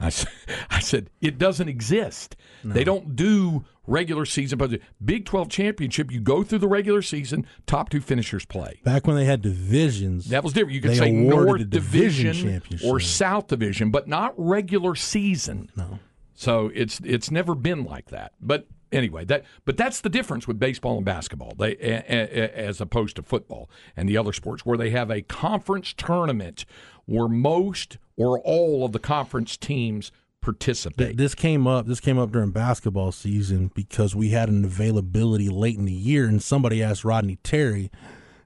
[0.00, 0.12] I,
[0.70, 2.36] I said, it doesn't exist.
[2.64, 2.74] No.
[2.74, 7.46] They don't do regular season, but Big 12 championship, you go through the regular season,
[7.66, 8.80] top two finishers play.
[8.84, 10.26] Back when they had divisions.
[10.26, 10.74] That was different.
[10.74, 15.70] You could say North Division, division or South Division, but not regular season.
[15.76, 15.98] No.
[16.34, 18.32] So it's it's never been like that.
[18.40, 21.54] But anyway, that but that's the difference with baseball and basketball.
[21.58, 25.20] They a, a, as opposed to football and the other sports where they have a
[25.22, 26.64] conference tournament
[27.04, 31.16] where most or all of the conference teams participate.
[31.16, 31.86] This came up.
[31.86, 36.26] This came up during basketball season because we had an availability late in the year,
[36.26, 37.90] and somebody asked Rodney Terry.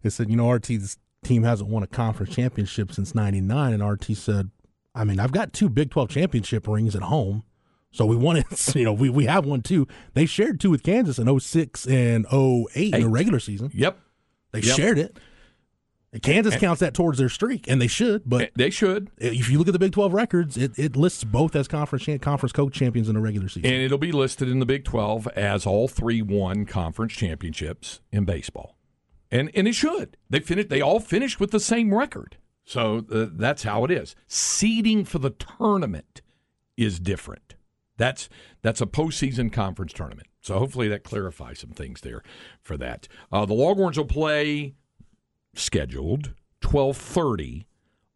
[0.02, 4.14] They said, "You know, RT's team hasn't won a conference championship since '99," and RT
[4.14, 4.50] said,
[4.94, 7.42] "I mean, I've got two Big 12 championship rings at home."
[7.90, 8.46] So we won it.
[8.76, 9.88] You know, we, we have one too.
[10.14, 13.70] They shared two with Kansas in 06 and 08 in the regular season.
[13.74, 13.98] Yep.
[14.52, 14.76] They yep.
[14.76, 15.16] shared it.
[16.22, 18.22] Kansas counts that towards their streak, and they should.
[18.24, 19.10] But they should.
[19.18, 22.52] If you look at the Big Twelve records, it, it lists both as conference conference
[22.52, 25.66] coach champions in the regular season, and it'll be listed in the Big Twelve as
[25.66, 28.76] all three won conference championships in baseball,
[29.30, 30.16] and and it should.
[30.30, 30.68] They finished.
[30.68, 34.14] They all finished with the same record, so uh, that's how it is.
[34.26, 36.22] Seeding for the tournament
[36.76, 37.54] is different.
[37.96, 38.28] That's
[38.62, 40.28] that's a postseason conference tournament.
[40.40, 42.22] So hopefully that clarifies some things there
[42.60, 43.08] for that.
[43.32, 44.74] Uh, the Longhorns will play
[45.58, 47.64] scheduled 12:30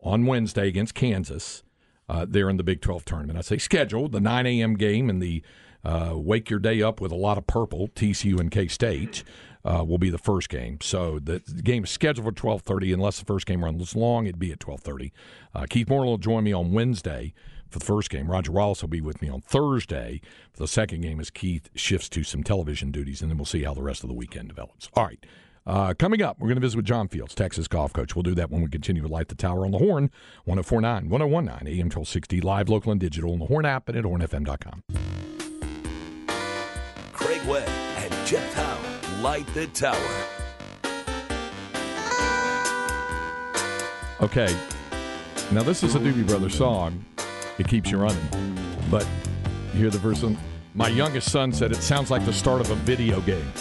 [0.03, 1.63] on Wednesday against Kansas.
[2.09, 3.39] Uh, there in the Big 12 tournament.
[3.39, 4.77] I say scheduled the 9 a.m.
[4.77, 5.43] game and the
[5.85, 7.89] uh, wake your day up with a lot of purple.
[7.89, 9.23] TCU and K State
[9.65, 10.79] uh, will be the first game.
[10.81, 12.95] So the, the, game is scheduled for 12:30.
[12.95, 15.13] Unless the first game runs long, it'd be at 12:30.
[15.55, 17.35] Uh, Keith Moreland will join me on Wednesday
[17.69, 18.31] for the first game.
[18.31, 20.21] Roger Wallace will be with me on Thursday
[20.53, 23.65] for the second game as Keith shifts to some television duties, and then we'll see
[23.65, 24.89] how the rest of the weekend develops.
[24.95, 25.25] All right.
[25.69, 28.17] Uh, coming up, we're going to visit with John Fields, Texas golf coach.
[28.17, 30.11] We'll do that when we continue to light the tower on the horn,
[30.47, 34.83] 1049, 1019, AM 1260, live, local, and digital on the Horn app and at hornfm.com.
[37.13, 37.65] Craig Way
[37.99, 39.95] and Jeff Howe light the tower.
[44.23, 44.59] Okay.
[45.53, 47.05] Now, this is a Doobie Brothers song.
[47.59, 48.27] It keeps you running.
[48.91, 49.07] But
[49.75, 50.25] you hear the verse.
[50.25, 50.35] On,
[50.75, 53.53] my youngest son said it sounds like the start of a video game.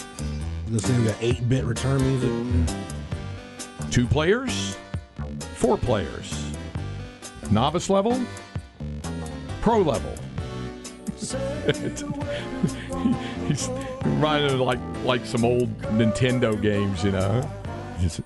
[0.70, 2.76] This thing got 8 bit return music.
[3.90, 4.76] Two players,
[5.54, 6.52] four players,
[7.50, 8.20] novice level,
[9.62, 10.14] pro level.
[13.48, 13.68] He's
[14.04, 17.50] reminded of like like some old Nintendo games, you know.
[17.98, 18.20] Just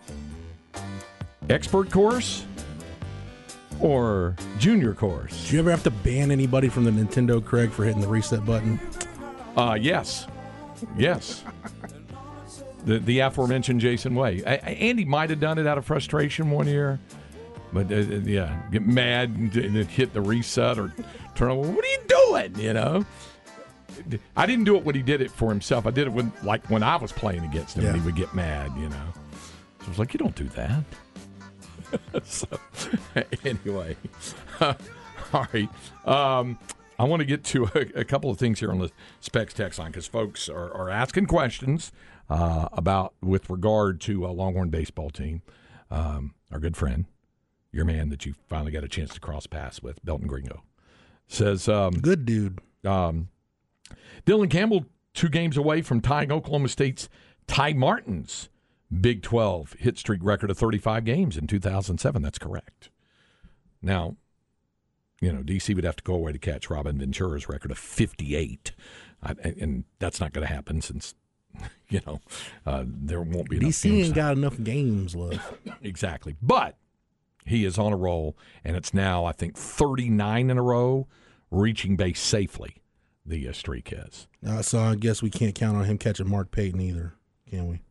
[1.48, 2.44] expert course
[3.78, 5.48] or junior course.
[5.48, 8.44] Do you ever have to ban anybody from the Nintendo Craig for hitting the reset
[8.44, 8.80] button?
[9.56, 10.26] Uh, yes,
[10.96, 11.44] yes.
[12.84, 14.42] The the aforementioned Jason Way.
[14.46, 16.98] I, I, Andy might have done it out of frustration one year,
[17.72, 20.92] but uh, uh yeah, get mad and, and hit the reset or
[21.34, 21.74] turn on.
[21.74, 22.58] What are you doing?
[22.58, 23.06] You know.
[24.36, 25.86] I didn't do it when he did it for himself.
[25.86, 27.90] I did it when, like, when I was playing against him, Yeah.
[27.90, 28.72] and he would get mad.
[28.76, 29.06] You know.
[29.80, 30.82] So I was like, you don't do that.
[32.24, 32.46] so,
[33.44, 33.96] anyway,
[34.60, 35.68] all right.
[36.06, 36.58] Um,
[36.98, 38.90] I want to get to a, a couple of things here on the
[39.20, 41.92] specs text line because folks are, are asking questions
[42.28, 45.42] uh, about with regard to a Longhorn baseball team.
[45.90, 47.04] Um, our good friend,
[47.70, 50.62] your man that you finally got a chance to cross paths with, Belton Gringo,
[51.26, 52.60] says, um, Good dude.
[52.84, 53.28] um,
[54.26, 57.08] Dylan Campbell, two games away from tying Oklahoma State's
[57.46, 58.48] Ty Martin's
[59.00, 62.20] Big 12 hit streak record of 35 games in 2007.
[62.22, 62.90] That's correct.
[63.80, 64.16] Now,
[65.20, 68.72] you know, DC would have to go away to catch Robin Ventura's record of 58.
[69.22, 71.14] I, and that's not going to happen since,
[71.88, 72.20] you know,
[72.66, 75.54] uh, there won't be DC ain't got enough games left.
[75.84, 76.36] Exactly.
[76.40, 76.76] But
[77.44, 81.08] he is on a roll, and it's now, I think, 39 in a row,
[81.50, 82.76] reaching base safely,
[83.26, 84.28] the uh, streak is.
[84.46, 87.14] Uh, so I guess we can't count on him catching Mark Payton either,
[87.50, 87.82] can we?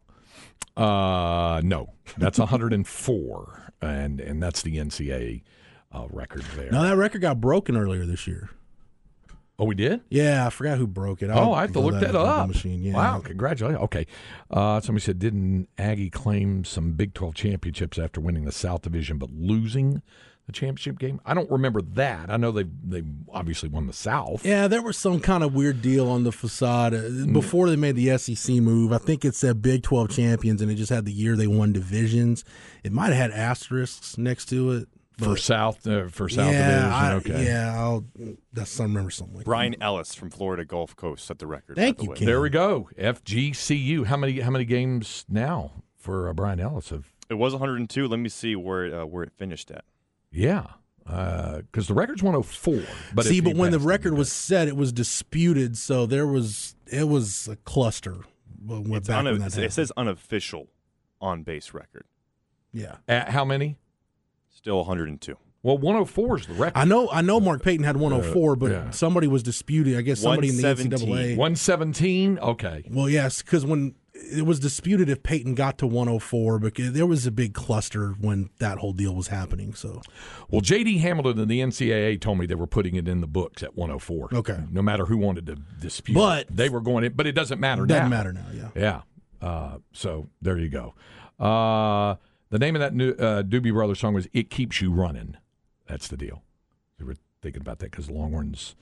[0.77, 5.43] Uh, no, that's 104, and and that's the NCAA
[5.91, 6.71] uh, record there.
[6.71, 8.51] Now that record got broken earlier this year.
[9.61, 10.01] Oh, we did?
[10.09, 11.29] Yeah, I forgot who broke it.
[11.29, 12.47] oh, I'll I have to look that the up.
[12.47, 12.81] Machine.
[12.81, 12.93] Yeah.
[12.95, 13.83] Wow, congratulations.
[13.83, 14.07] Okay.
[14.49, 19.19] Uh, somebody said, didn't Aggie claim some Big 12 championships after winning the South Division
[19.19, 20.01] but losing
[20.47, 21.21] the championship game?
[21.27, 22.31] I don't remember that.
[22.31, 24.43] I know they they obviously won the South.
[24.43, 27.95] Yeah, there was some kind of weird deal on the facade uh, before they made
[27.95, 28.91] the SEC move.
[28.91, 31.71] I think it said Big 12 champions, and it just had the year they won
[31.71, 32.43] divisions.
[32.83, 34.87] It might have had asterisks next to it.
[35.17, 37.45] For South, uh, for South yeah, Division, I- okay.
[37.45, 38.05] yeah, I'll,
[38.53, 41.75] that's I remember something like Brian Ellis from Florida Gulf Coast set the record.
[41.75, 42.17] Thank by the you, way.
[42.17, 42.25] Ken.
[42.25, 42.89] There we go.
[42.97, 44.05] FGCU.
[44.05, 46.91] How many how many games now for uh, Brian Ellis?
[46.91, 48.07] Of It was 102.
[48.07, 49.83] Let me see where it, uh, where it finished at.
[50.31, 50.65] yeah,
[51.05, 52.81] because the record's 104.
[53.13, 57.07] But See, but when the record was set, it was disputed, so there was it
[57.07, 58.17] was a cluster.
[58.65, 59.73] When, when- It's back una- when that it happened.
[59.73, 60.67] says unofficial
[61.19, 62.05] on base record.
[62.73, 63.77] yeah.At how many?
[64.61, 65.35] Still 102.
[65.63, 66.77] Well, 104 is the record.
[66.77, 67.39] I know, I know.
[67.39, 68.89] Mark Payton had 104, but yeah.
[68.91, 69.95] somebody was disputing.
[69.95, 71.37] I guess somebody in the NCAA.
[71.37, 72.39] 117.
[72.39, 72.83] Okay.
[72.89, 77.25] Well, yes, because when it was disputed if Payton got to 104, because there was
[77.27, 79.73] a big cluster when that whole deal was happening.
[79.73, 80.01] So
[80.49, 80.97] Well, J.D.
[80.99, 84.29] Hamilton and the NCAA told me they were putting it in the books at 104.
[84.33, 84.59] Okay.
[84.71, 86.55] No matter who wanted to dispute, But- it.
[86.55, 87.13] they were going in.
[87.13, 88.15] But it doesn't matter doesn't now.
[88.15, 88.45] matter now.
[88.53, 88.69] Yeah.
[88.75, 89.01] Yeah.
[89.47, 90.93] Uh, so there you go.
[91.43, 92.15] Uh,
[92.51, 95.37] the name of that new uh, Doobie Brothers song was "It Keeps You Running."
[95.87, 96.43] That's the deal.
[96.99, 98.75] We were thinking about that because Longhorns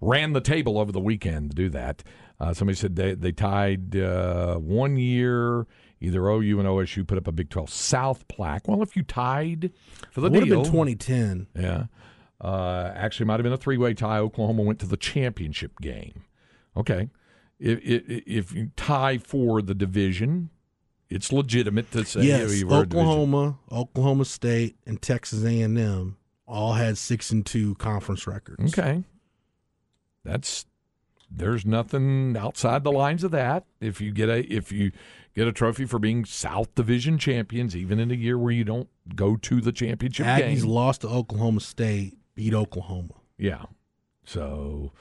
[0.00, 2.02] ran the table over the weekend to do that.
[2.40, 5.66] Uh, somebody said they they tied uh, one year.
[6.02, 8.66] Either OU and OSU put up a Big Twelve South plaque.
[8.66, 9.70] Well, if you tied
[10.10, 11.46] for the It would have been 2010.
[11.54, 11.84] yeah.
[12.40, 14.18] Uh, actually, might have been a three way tie.
[14.18, 16.24] Oklahoma went to the championship game.
[16.74, 17.10] Okay.
[17.58, 20.48] If, if, if you tie for the division,
[21.10, 22.76] it's legitimate to say yes, you were.
[22.76, 28.78] Oklahoma, Oklahoma State, and Texas A&M all had six and two conference records.
[28.78, 29.04] Okay.
[30.24, 30.66] That's
[31.30, 33.64] there's nothing outside the lines of that.
[33.80, 34.92] If you get a if you
[35.34, 38.88] get a trophy for being South Division champions, even in a year where you don't
[39.14, 43.14] go to the championship Aggies game, lost to Oklahoma State, beat Oklahoma.
[43.38, 43.64] Yeah.
[44.24, 44.92] So,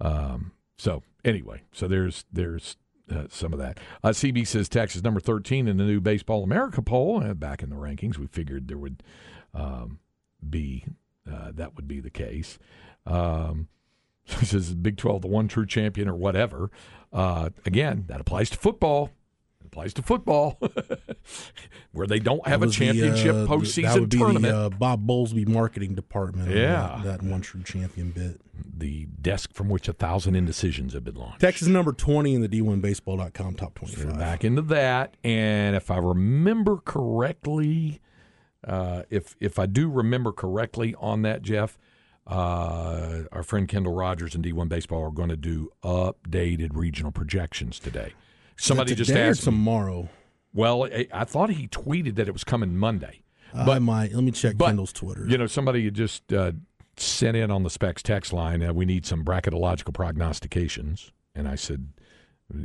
[0.00, 2.76] um, so anyway, so there's there's
[3.10, 3.78] uh, some of that.
[4.02, 7.22] Uh, CB says Texas number thirteen in the new Baseball America poll.
[7.22, 9.02] Uh, back in the rankings, we figured there would
[9.54, 9.98] um,
[10.48, 10.84] be
[11.30, 12.58] uh, that would be the case.
[13.06, 13.68] Um,
[14.26, 16.70] says Big Twelve, the one true champion or whatever.
[17.12, 19.10] Uh, again, that applies to football.
[19.60, 20.58] It applies to football,
[21.92, 24.54] where they don't have a was the, championship uh, postseason that would be tournament.
[24.54, 26.50] The, uh, Bob Bowlesby marketing department.
[26.50, 27.00] Yeah.
[27.04, 28.40] that, that one true champion bit.
[28.78, 31.40] the desk from which a thousand indecisions have been launched.
[31.40, 36.78] Texas number 20 in the D1Baseball.com top So back into that, and if I remember
[36.78, 38.00] correctly,
[38.66, 41.78] uh, if if I do remember correctly on that, Jeff,
[42.26, 47.78] uh, our friend Kendall Rogers and D1 Baseball are going to do updated regional projections
[47.78, 48.14] today.
[48.60, 50.02] Somebody just asked tomorrow.
[50.02, 50.08] Me,
[50.52, 53.22] well, I, I, thought he tweeted that it was coming Monday.
[53.54, 54.12] Uh, but, I might.
[54.12, 55.26] Let me check but, Kendall's Twitter.
[55.26, 56.52] You know, somebody just uh,
[56.96, 58.62] sent in on the specs text line.
[58.62, 61.88] Uh, we need some bracketological prognostications, and I said,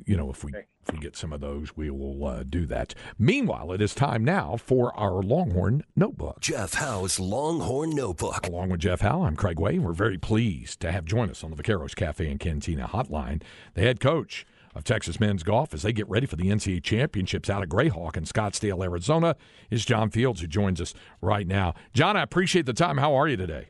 [0.06, 2.94] you know, if we if we get some of those, we will uh, do that.
[3.18, 6.42] Meanwhile, it is time now for our Longhorn Notebook.
[6.42, 8.46] Jeff Howe's Longhorn Notebook.
[8.46, 9.80] Along with Jeff Howe, I'm Craig Way.
[9.80, 13.42] We're very pleased to have join us on the Vaqueros Cafe and Cantina Hotline
[13.74, 14.46] the head coach
[14.76, 18.18] of Texas men's golf as they get ready for the NCAA championships out of Grayhawk
[18.18, 19.36] in Scottsdale, Arizona.
[19.70, 21.74] Is John Fields who joins us right now.
[21.94, 22.98] John, I appreciate the time.
[22.98, 23.70] How are you today?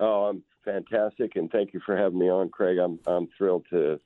[0.00, 2.78] Oh, I'm fantastic, and thank you for having me on, Craig.
[2.78, 4.00] I'm I'm thrilled to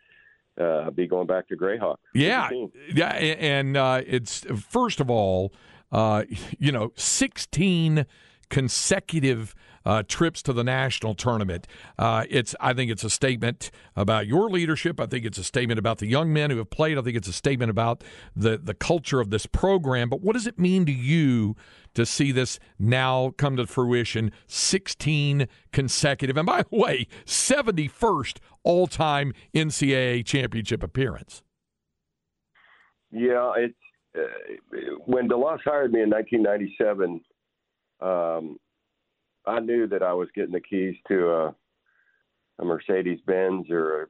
[0.61, 1.97] uh, be going back to Grayhawk.
[2.15, 2.51] Yeah,
[2.93, 5.55] yeah, and uh, it's first of all,
[5.93, 6.25] uh,
[6.59, 8.05] you know, 16
[8.49, 9.55] consecutive
[9.87, 11.67] uh, trips to the national tournament.
[11.97, 15.01] Uh, it's I think it's a statement about your leadership.
[15.01, 16.99] I think it's a statement about the young men who have played.
[16.99, 18.03] I think it's a statement about
[18.35, 20.09] the the culture of this program.
[20.09, 21.55] But what does it mean to you
[21.95, 24.33] to see this now come to fruition?
[24.49, 31.43] 16 consecutive, and by the way, 71st all time NCAA championship appearance.
[33.13, 33.75] Yeah, it's
[34.19, 34.23] uh,
[35.05, 37.21] when DeLoss hired me in 1997.
[38.01, 38.59] Um,
[39.47, 41.55] I knew that I was getting the keys to a,
[42.59, 44.07] a Mercedes Benz or, a,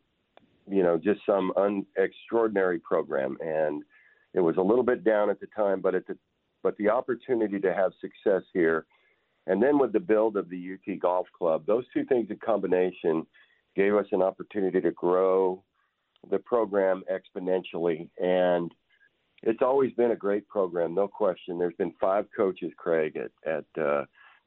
[0.68, 3.82] you know, just some un, extraordinary program, and
[4.34, 6.16] it was a little bit down at the time, but at the
[6.62, 8.86] but the opportunity to have success here,
[9.46, 13.24] and then with the build of the UT Golf Club, those two things in combination
[13.76, 15.62] gave us an opportunity to grow
[16.30, 18.72] the program exponentially, and
[19.42, 21.58] it's always been a great program, no question.
[21.58, 24.04] There's been five coaches, Craig, at at uh,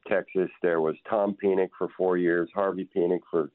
[0.07, 0.49] Texas.
[0.61, 3.51] There was Tom Penick for four years, Harvey Penick for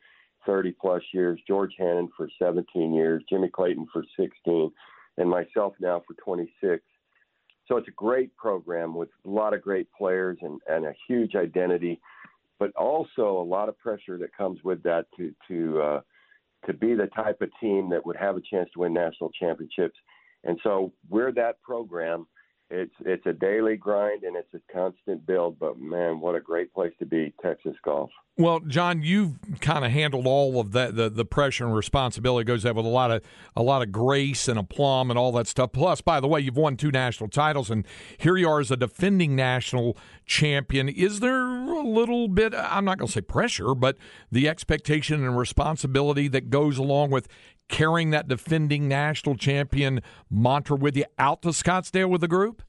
[0.47, 4.71] 30 plus years, George Hannon for 17 years, Jimmy Clayton for 16,
[5.17, 6.83] and myself now for 26.
[7.67, 11.35] So it's a great program with a lot of great players and, and a huge
[11.35, 12.01] identity,
[12.59, 16.01] but also a lot of pressure that comes with that to to uh,
[16.67, 19.97] to be the type of team that would have a chance to win national championships.
[20.45, 22.27] And so we're that program
[22.71, 25.59] it's it's a daily grind and it's a constant build.
[25.59, 28.11] But man, what a great place to be, Texas golf.
[28.37, 32.65] Well, John, you've kind of handled all of that the, the pressure and responsibility goes
[32.65, 33.23] there with a lot of
[33.55, 35.73] a lot of grace and aplomb and all that stuff.
[35.73, 37.87] Plus, by the way, you've won two national titles and
[38.19, 40.89] here you are as a defending national champion.
[40.89, 43.97] Is there a little bit I'm not going to say pressure, but
[44.33, 47.29] the expectation and responsibility that goes along with
[47.69, 50.01] carrying that defending national champion
[50.31, 52.63] mantra with you out to Scottsdale with the group?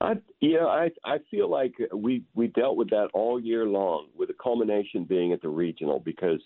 [0.00, 4.28] I, yeah, I I feel like we we dealt with that all year long, with
[4.28, 6.40] the culmination being at the regional because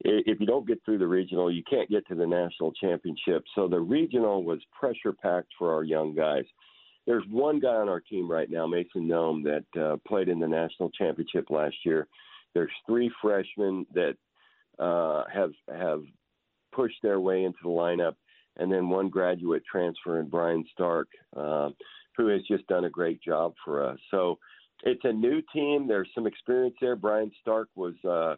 [0.00, 3.44] if you don't get through the regional, you can't get to the national championship.
[3.54, 6.44] So the regional was pressure packed for our young guys.
[7.06, 10.46] There's one guy on our team right now, Mason Nome, that uh, played in the
[10.46, 12.06] national championship last year.
[12.54, 14.16] There's three freshmen that
[14.78, 16.02] uh, have have
[16.72, 18.14] pushed their way into the lineup,
[18.56, 21.70] and then one graduate transfer in Brian Stark, uh,
[22.16, 23.98] who has just done a great job for us.
[24.10, 24.38] So
[24.82, 25.86] it's a new team.
[25.88, 26.96] There's some experience there.
[26.96, 28.36] Brian Stark was uh,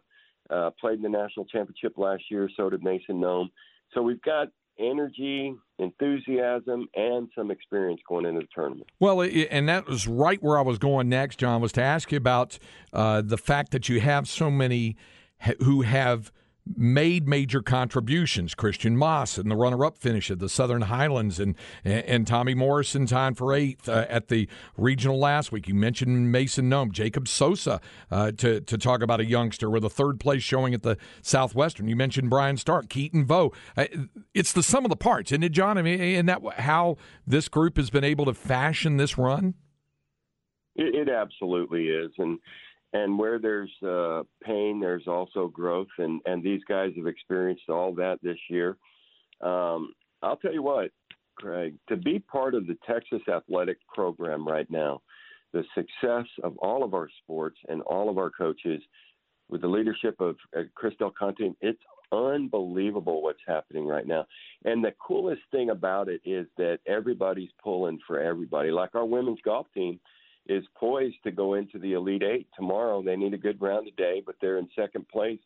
[0.53, 2.49] uh, played in the national championship last year.
[2.55, 3.49] So did Mason Nome.
[3.93, 4.47] So we've got
[4.79, 8.87] energy, enthusiasm, and some experience going into the tournament.
[8.99, 12.17] Well, and that was right where I was going next, John, was to ask you
[12.17, 12.57] about
[12.93, 14.95] uh, the fact that you have so many
[15.63, 16.31] who have
[16.77, 18.53] made major contributions.
[18.53, 23.37] Christiaan Maas in the runner-up finish at the Southern Highlands, and and Tommy Morrison tied
[23.37, 24.47] for eighth uh, at the
[24.77, 25.67] regional last week.
[25.67, 27.81] You mentioned Mason Nome, Jacob Sosa
[28.11, 31.87] uh, to to talk about a youngster with a third place showing at the Southwestern.
[31.87, 33.51] You mentioned Brian Stark, Keaton Vo.
[33.75, 33.87] Uh,
[34.33, 35.77] it's the sum of the parts, isn't it, John?
[35.77, 39.55] I mean, isn't that how this group has been able to fashion this run?
[40.75, 42.39] It, it absolutely is, and
[42.93, 47.93] and where there's uh, pain, there's also growth, and and these guys have experienced all
[47.95, 48.77] that this year.
[49.41, 50.91] Um, I'll tell you what,
[51.35, 55.01] Craig, to be part of the Texas athletic program right now,
[55.53, 58.81] the success of all of our sports and all of our coaches,
[59.49, 61.81] with the leadership of uh, Chris Del Conte, it's
[62.11, 64.25] unbelievable what's happening right now.
[64.65, 68.71] And the coolest thing about it is that everybody's pulling for everybody.
[68.71, 69.99] Like our women's golf team
[70.47, 73.01] is poised to go into the Elite Eight tomorrow.
[73.01, 75.39] They need a good round today, but they're in second place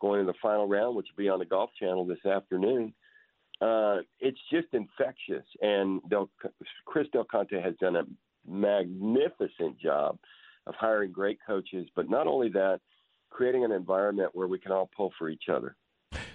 [0.00, 2.94] going to the final round, which will be on the Golf Channel this afternoon.
[3.60, 6.30] Uh, it's just infectious, and Del,
[6.86, 8.04] Chris Del Conte has done a
[8.46, 10.16] magnificent job
[10.66, 12.80] of hiring great coaches, but not only that,
[13.30, 15.76] creating an environment where we can all pull for each other.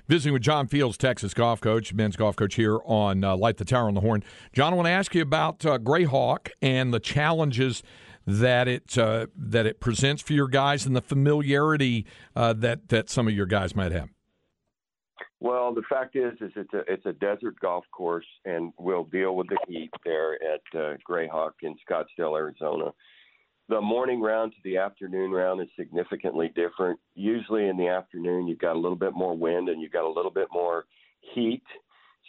[0.08, 3.64] Visiting with John Fields, Texas golf coach, men's golf coach here on uh, Light the
[3.64, 4.22] Tower on the Horn.
[4.52, 7.84] John, I want to ask you about uh, Grayhawk and the challenges
[8.28, 13.10] that it uh, that it presents for your guys and the familiarity uh, that that
[13.10, 14.10] some of your guys might have.
[15.40, 19.36] Well, the fact is, is it's a it's a desert golf course, and we'll deal
[19.36, 22.92] with the heat there at uh, Grayhawk in Scottsdale, Arizona.
[23.70, 27.00] The morning round to the afternoon round is significantly different.
[27.16, 30.12] Usually in the afternoon, you've got a little bit more wind and you've got a
[30.12, 30.86] little bit more
[31.34, 31.64] heat,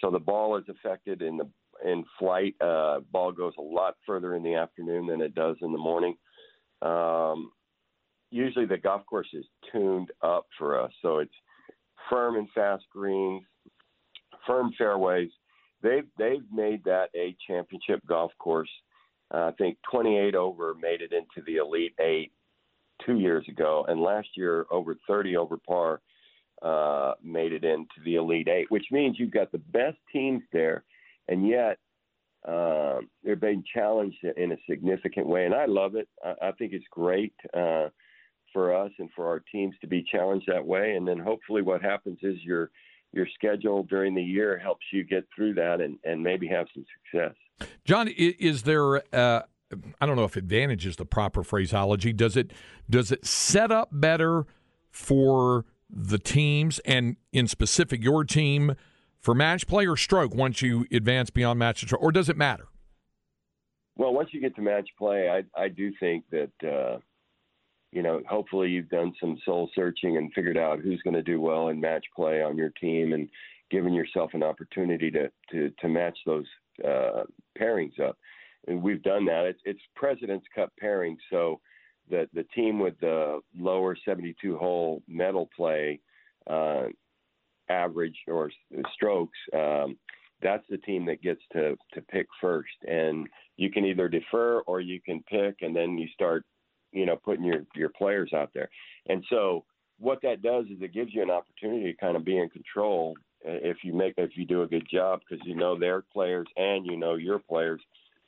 [0.01, 1.49] so the ball is affected in the
[1.85, 2.55] in flight.
[2.61, 6.17] Uh, ball goes a lot further in the afternoon than it does in the morning.
[6.83, 7.51] Um,
[8.31, 11.35] usually the golf course is tuned up for us, so it's
[12.09, 13.43] firm and fast greens,
[14.47, 15.31] firm fairways.
[15.83, 18.71] They've they've made that a championship golf course.
[19.33, 22.33] Uh, I think 28 over made it into the Elite Eight
[23.05, 26.01] two years ago, and last year over 30 over par
[26.63, 30.85] uh, made it into the Elite Eight, which means you've got the best teams there,
[31.29, 31.79] and yet
[32.47, 36.09] uh, they're being challenged in a significant way, and I love it.
[36.25, 37.35] I, I think it's great.
[37.53, 37.89] Uh,
[38.55, 40.95] for us and for our teams to be challenged that way.
[40.95, 42.71] And then hopefully, what happens is your
[43.13, 46.85] your schedule during the year helps you get through that and, and maybe have some
[47.13, 47.35] success.
[47.85, 49.03] John, is there?
[49.15, 49.43] Uh,
[50.01, 52.13] I don't know if advantage is the proper phraseology.
[52.13, 52.53] Does it
[52.89, 54.47] does it set up better
[54.91, 58.75] for the teams and in specific your team
[59.19, 62.69] for match play or stroke once you advance beyond match or does it matter?
[63.97, 66.53] Well, once you get to match play, I I do think that.
[66.63, 66.99] Uh,
[67.93, 71.41] you know, hopefully you've done some soul searching and figured out who's going to do
[71.41, 73.29] well in match play on your team and
[73.71, 76.45] given yourself an opportunity to to, to match those
[76.83, 77.25] uh,
[77.59, 78.17] pairings up.
[78.67, 79.45] And we've done that.
[79.45, 81.61] It's, it's President's Cup pairing, so
[82.11, 86.01] the the team with the lower 72 hole medal play
[86.49, 86.85] uh,
[87.69, 88.51] average or
[88.95, 89.39] strokes.
[89.55, 89.99] Um,
[90.43, 94.81] that's the team that gets to to pick first, and you can either defer or
[94.81, 96.45] you can pick, and then you start
[96.95, 98.71] you know, putting your your players out there.
[99.09, 99.65] And so
[99.99, 103.15] what that does is it gives you an opportunity to kind of be in control
[103.45, 106.87] if you make if you do a good job because you know their players and
[106.87, 107.81] you know your players,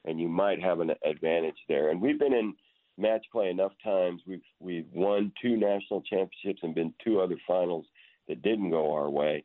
[0.04, 1.90] and you might have an advantage there.
[1.90, 2.54] And we've been in
[2.98, 4.22] match play enough times.
[4.26, 7.86] We've we've won two national championships and been two other finals
[8.28, 9.44] that didn't go our way.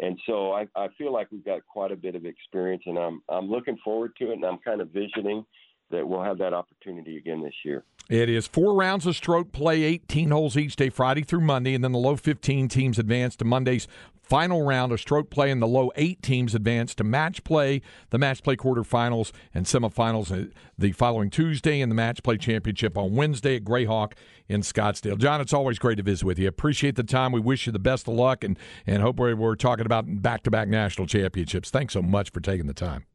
[0.00, 3.22] And so I, I feel like we've got quite a bit of experience, and I'm
[3.28, 5.44] I'm looking forward to it, and I'm kind of visioning
[5.90, 7.82] that we'll have that opportunity again this year.
[8.10, 11.82] It is four rounds of stroke play, 18 holes each day, Friday through Monday, and
[11.82, 13.88] then the low 15 teams advance to Monday's
[14.28, 18.18] final round of stroke play, and the low eight teams advance to match play, the
[18.18, 23.14] match play quarterfinals and semifinals uh, the following Tuesday, and the match play championship on
[23.14, 24.12] Wednesday at Grayhawk
[24.48, 25.18] in Scottsdale.
[25.18, 26.48] John, it's always great to visit with you.
[26.48, 27.32] Appreciate the time.
[27.32, 30.42] We wish you the best of luck, and, and hope we're, we're talking about back
[30.44, 31.70] to back national championships.
[31.70, 33.06] Thanks so much for taking the time.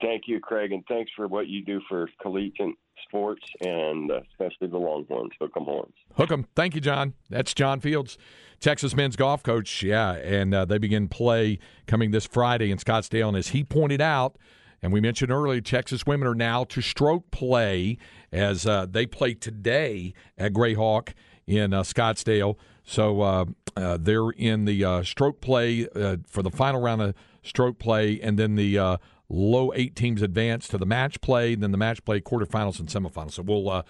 [0.00, 2.74] Thank you, Craig, and thanks for what you do for collegiate
[3.06, 5.32] sports and uh, especially the Longhorns.
[5.40, 5.94] Hook 'em horns.
[6.16, 6.46] Hook 'em.
[6.54, 7.14] Thank you, John.
[7.30, 8.18] That's John Fields,
[8.60, 9.82] Texas men's golf coach.
[9.82, 13.28] Yeah, and uh, they begin play coming this Friday in Scottsdale.
[13.28, 14.36] And as he pointed out,
[14.82, 17.96] and we mentioned earlier, Texas women are now to stroke play
[18.32, 21.14] as uh, they play today at Grayhawk
[21.46, 22.56] in uh, Scottsdale.
[22.84, 23.44] So uh,
[23.76, 25.86] uh, they're in the stroke play
[26.26, 28.98] for the final round of stroke play, and then the
[29.30, 33.32] low eight teams advance to the match play, then the match play quarterfinals and semifinals.
[33.32, 33.84] So we'll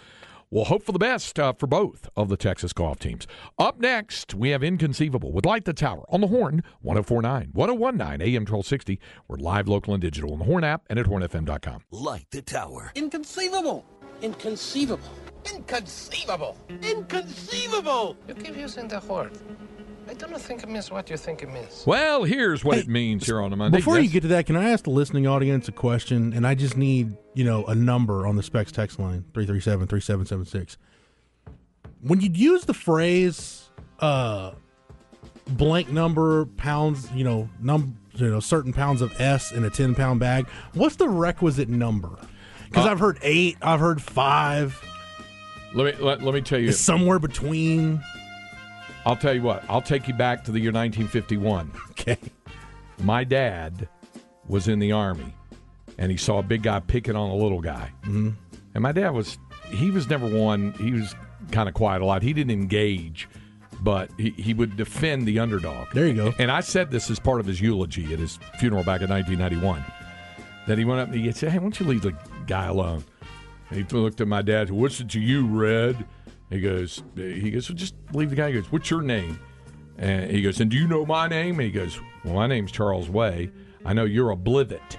[0.54, 3.26] we'll hope for the best uh, for both of the Texas golf teams.
[3.58, 8.42] Up next, we have Inconceivable with Light the Tower on the Horn 1049, 1019 AM
[8.42, 9.00] 1260.
[9.26, 11.82] We're live, local, and digital on the Horn app and at hornfm.com.
[11.90, 12.92] Light the Tower.
[12.94, 13.84] Inconceivable.
[14.22, 15.10] Inconceivable.
[15.52, 16.56] Inconceivable.
[16.82, 18.16] Inconceivable.
[18.28, 19.32] You keep using the word.
[20.08, 21.84] I don't think it means what you think it means.
[21.86, 23.78] Well, here's what Hey, it means here on a Monday.
[23.78, 24.04] Before Yes?
[24.06, 26.32] you get to that, can I ask the listening audience a question?
[26.34, 30.76] And I just need, you know, a number on the specs text line 337 3776.
[32.02, 34.52] When you'd use the phrase uh,
[35.48, 39.94] blank number pounds, you know, num you know, certain pounds of S in a 10
[39.94, 42.10] pound bag, what's the requisite number?
[42.68, 44.80] Because Uh, I've heard eight, I've heard five.
[45.74, 46.68] Let me let, let me tell you.
[46.68, 48.02] It's somewhere between.
[49.06, 49.64] I'll tell you what.
[49.68, 51.70] I'll take you back to the year 1951.
[51.90, 52.18] Okay.
[53.02, 53.88] My dad
[54.48, 55.34] was in the army,
[55.98, 57.92] and he saw a big guy picking on a little guy.
[58.02, 58.30] Mm-hmm.
[58.74, 59.38] And my dad was
[59.70, 60.72] he was never one.
[60.72, 61.14] He was
[61.50, 62.22] kind of quiet a lot.
[62.22, 63.28] He didn't engage,
[63.80, 65.88] but he, he would defend the underdog.
[65.92, 66.34] There you go.
[66.38, 69.84] And I said this as part of his eulogy at his funeral back in 1991.
[70.66, 73.04] That he went up and he said, "Hey, why don't you leave the guy alone?"
[73.70, 74.70] And He looked at my dad.
[74.70, 76.04] What's it to you, Red?
[76.54, 77.02] He goes.
[77.16, 77.68] He goes.
[77.68, 78.48] Well, just leave the guy.
[78.48, 78.70] He goes.
[78.70, 79.38] What's your name?
[79.98, 80.60] And he goes.
[80.60, 81.54] And do you know my name?
[81.58, 82.00] And he goes.
[82.24, 83.50] Well, my name's Charles Way.
[83.84, 84.96] I know you're a blivet.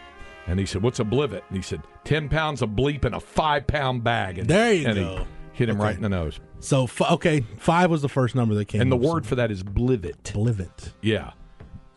[0.48, 3.20] And he said, "What's a blivet?" And he said, 10 pounds of bleep in a
[3.20, 5.26] five pound bag." And, There you and go.
[5.54, 5.86] He hit him Okay.
[5.86, 6.40] right in the nose.
[6.60, 8.80] So f- okay, five was the first number that came.
[8.82, 10.22] And the word for that is blivet.
[10.34, 10.92] Blivet.
[11.02, 11.32] Yeah.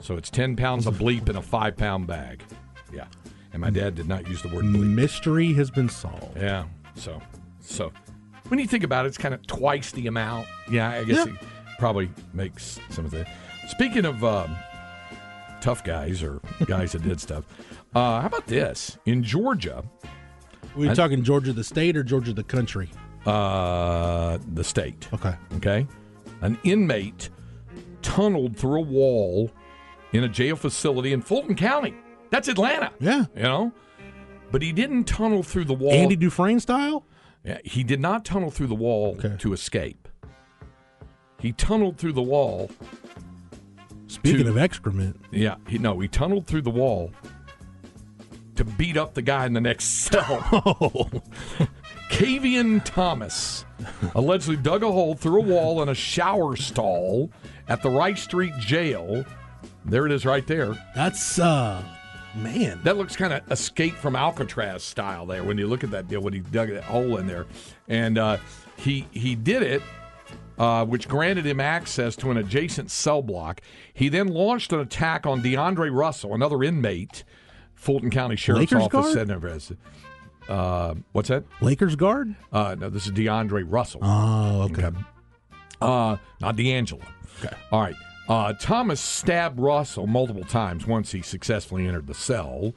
[0.01, 2.43] So it's 10 pounds of bleep in a five pound bag.
[2.91, 3.05] Yeah.
[3.53, 4.95] And my dad did not use the word bleep.
[4.95, 6.39] Mystery has been solved.
[6.39, 6.65] Yeah.
[6.95, 7.21] So,
[7.61, 7.93] so
[8.49, 10.47] when you think about it, it's kind of twice the amount.
[10.71, 11.33] Yeah, I guess Yeah.
[11.35, 11.39] it
[11.79, 13.27] probably makes some of the.
[13.69, 14.57] Speaking of um,
[15.61, 17.45] tough guys or guys that did stuff,
[17.95, 18.99] uh, how about this?
[19.07, 19.85] In Georgia,
[20.77, 22.91] Were you I- talking Georgia the state or Georgia the country?
[23.27, 25.09] uh, the state.
[25.13, 25.35] Okay.
[25.57, 25.87] Okay.
[26.41, 27.29] An inmate
[28.01, 29.51] tunneled through a wall
[30.13, 31.95] in a jail facility in Fulton County.
[32.31, 32.93] That's Atlanta.
[33.01, 33.25] Yeah.
[33.37, 33.73] You know?
[34.51, 35.93] But he didn't tunnel through the wall.
[35.93, 37.05] Andy Dufresne style?
[37.49, 40.07] Yeah, he did not tunnel through the wall to escape.
[41.41, 42.71] He tunneled through the wall.
[44.07, 47.11] Speaking to- of excrement, Yeah, he, no, he tunneled through the wall
[48.57, 50.41] to beat up the guy in the next cell.
[52.11, 53.65] Cavian Thomas
[54.15, 57.31] allegedly dug a hole through a wall in a shower stall
[57.69, 59.25] at the Rice Street Jail.
[59.87, 60.77] There it is, right there.
[60.95, 61.83] That's uh,
[62.35, 62.81] man.
[62.85, 66.21] That looks kind of escape from Alcatraz style there when you look at that deal
[66.21, 67.47] when he dug that hole in there,
[67.89, 68.37] and uh,
[68.77, 69.83] he he did it,
[70.59, 73.61] uh, which granted him access to an adjacent cell block.
[73.95, 77.25] He then launched an attack on DeAndre Russell, another inmate.
[77.75, 79.13] Fulton County Sheriff's Lakers Office guard?
[79.13, 79.57] said never.
[80.49, 81.45] Uh, what's that?
[81.61, 82.35] Lakers guard?
[82.53, 84.01] Uh, no, this is DeAndre Russell.
[84.03, 84.91] Oh, okay.
[85.81, 87.03] Uh, not D'Angelo.
[87.41, 87.57] Okay.
[87.71, 87.95] All right.
[88.29, 92.75] Uh, Thomas stabbed Russell multiple times once he successfully entered the cell.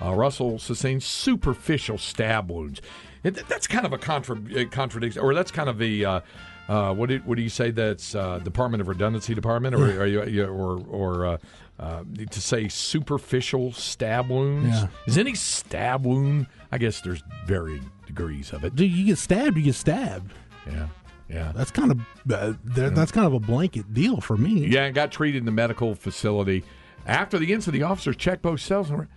[0.00, 2.80] Uh, Russell sustained superficial stab wounds.
[3.24, 6.04] It, that's kind of a contra- uh, contradiction, or that's kind of the.
[6.04, 6.20] Uh,
[6.68, 7.70] uh, what do what do you say?
[7.70, 11.38] That's uh, Department of Redundancy Department, or are you, you or or uh,
[11.78, 14.68] uh, to say superficial stab wounds?
[14.68, 14.86] Yeah.
[15.06, 16.46] Is any stab wound?
[16.70, 18.76] I guess there's varying degrees of it.
[18.76, 20.32] Dude, you get stabbed, you get stabbed.
[20.66, 20.86] Yeah,
[21.32, 21.52] yeah.
[21.54, 22.00] That's kind of
[22.32, 24.66] uh, that- that's kind of a blanket deal for me.
[24.66, 26.64] Yeah, and got treated in the medical facility.
[27.06, 28.88] After the incident, the officers checked both cells.
[28.90, 29.08] And were,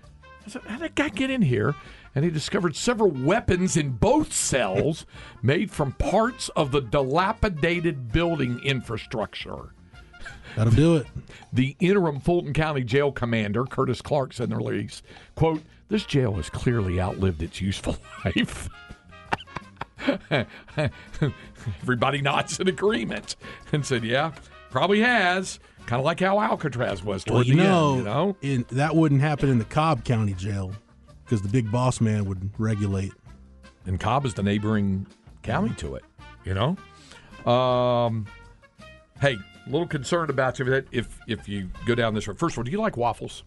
[0.46, 1.76] I said, How did that guy get in here?
[2.16, 5.06] And he discovered several weapons in both cells
[5.44, 9.74] made from parts of the dilapidated building infrastructure.
[10.56, 11.08] That'll do it.
[11.54, 15.02] The interim Fulton County jail commander, Curtis Clark, said in the release,
[15.36, 17.96] quote, this jail has clearly outlived its useful
[18.26, 18.68] life.
[21.82, 23.36] Everybody nods in agreement
[23.72, 24.32] and said, yeah,
[24.70, 25.60] probably has.
[25.86, 28.38] Kind of like how Alcatraz was toward Well, you the know, end, you know?
[28.42, 30.74] in, that wouldn't happen in the Cobb County Jail
[31.24, 33.14] because the big boss man would regulate.
[33.86, 35.06] And Cobb is the neighboring
[35.44, 36.04] county to it,
[36.44, 36.76] you know?
[37.52, 38.26] Um,
[39.22, 39.38] hey,
[39.68, 42.40] a little concerned about you if, if you go down this road.
[42.40, 43.44] First of all, do you like waffles?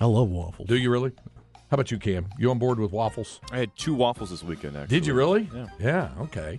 [0.00, 0.68] I love waffles.
[0.68, 1.12] Do you really?
[1.70, 2.26] How about you, Cam?
[2.38, 3.40] You on board with waffles?
[3.52, 4.76] I had two waffles this weekend.
[4.76, 5.50] Actually, Did you really?
[5.54, 5.66] Yeah.
[5.78, 6.10] Yeah.
[6.22, 6.58] Okay.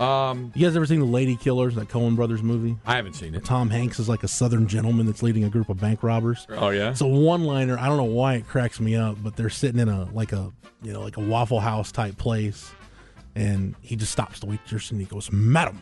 [0.00, 2.76] Um, You guys ever seen the Lady Killers, that Coen Brothers movie?
[2.86, 3.44] I haven't seen it.
[3.44, 6.46] Tom Hanks is like a Southern gentleman that's leading a group of bank robbers.
[6.50, 6.90] Oh yeah.
[6.90, 7.78] It's a one-liner.
[7.78, 10.52] I don't know why it cracks me up, but they're sitting in a like a
[10.82, 12.70] you know like a Waffle House type place,
[13.34, 15.80] and he just stops the waitress and he goes, "Madam,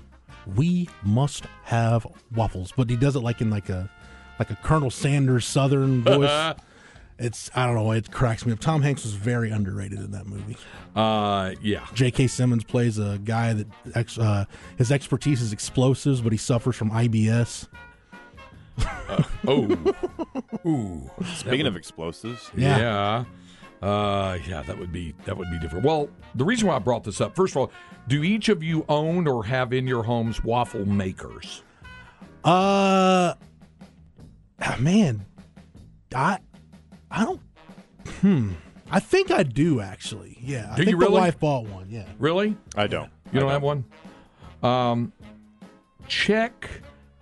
[0.54, 3.90] we must have waffles." But he does it like in like a
[4.38, 6.54] like a Colonel Sanders Southern voice.
[7.18, 7.92] It's I don't know.
[7.92, 8.58] It cracks me up.
[8.60, 10.56] Tom Hanks was very underrated in that movie.
[10.94, 11.86] Uh, yeah.
[11.94, 12.26] J.K.
[12.26, 14.44] Simmons plays a guy that ex, uh,
[14.76, 17.68] his expertise is explosives, but he suffers from IBS.
[19.46, 19.94] Oh.
[20.66, 21.10] Ooh.
[21.36, 22.78] Speaking of explosives, Yeah.
[22.78, 23.24] Yeah.
[23.86, 25.84] Uh, yeah, that would be that would be different.
[25.84, 27.72] Well, the reason why I brought this up, first of all,
[28.08, 31.62] do each of you own or have in your homes waffle makers?
[32.44, 33.34] Uh,
[34.60, 35.26] ah, man,
[36.14, 36.38] I,
[37.14, 37.40] I don't.
[38.20, 38.52] Hmm.
[38.90, 40.38] I think I do actually.
[40.40, 40.68] Yeah.
[40.72, 41.14] I Do think you really?
[41.14, 41.88] The wife bought one.
[41.88, 42.06] Yeah.
[42.18, 42.56] Really?
[42.76, 43.10] I don't.
[43.32, 43.84] You I don't have one?
[44.62, 45.12] Um,
[46.08, 46.68] check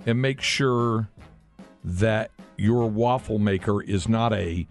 [0.07, 1.09] and make sure
[1.84, 4.66] that your waffle maker is not a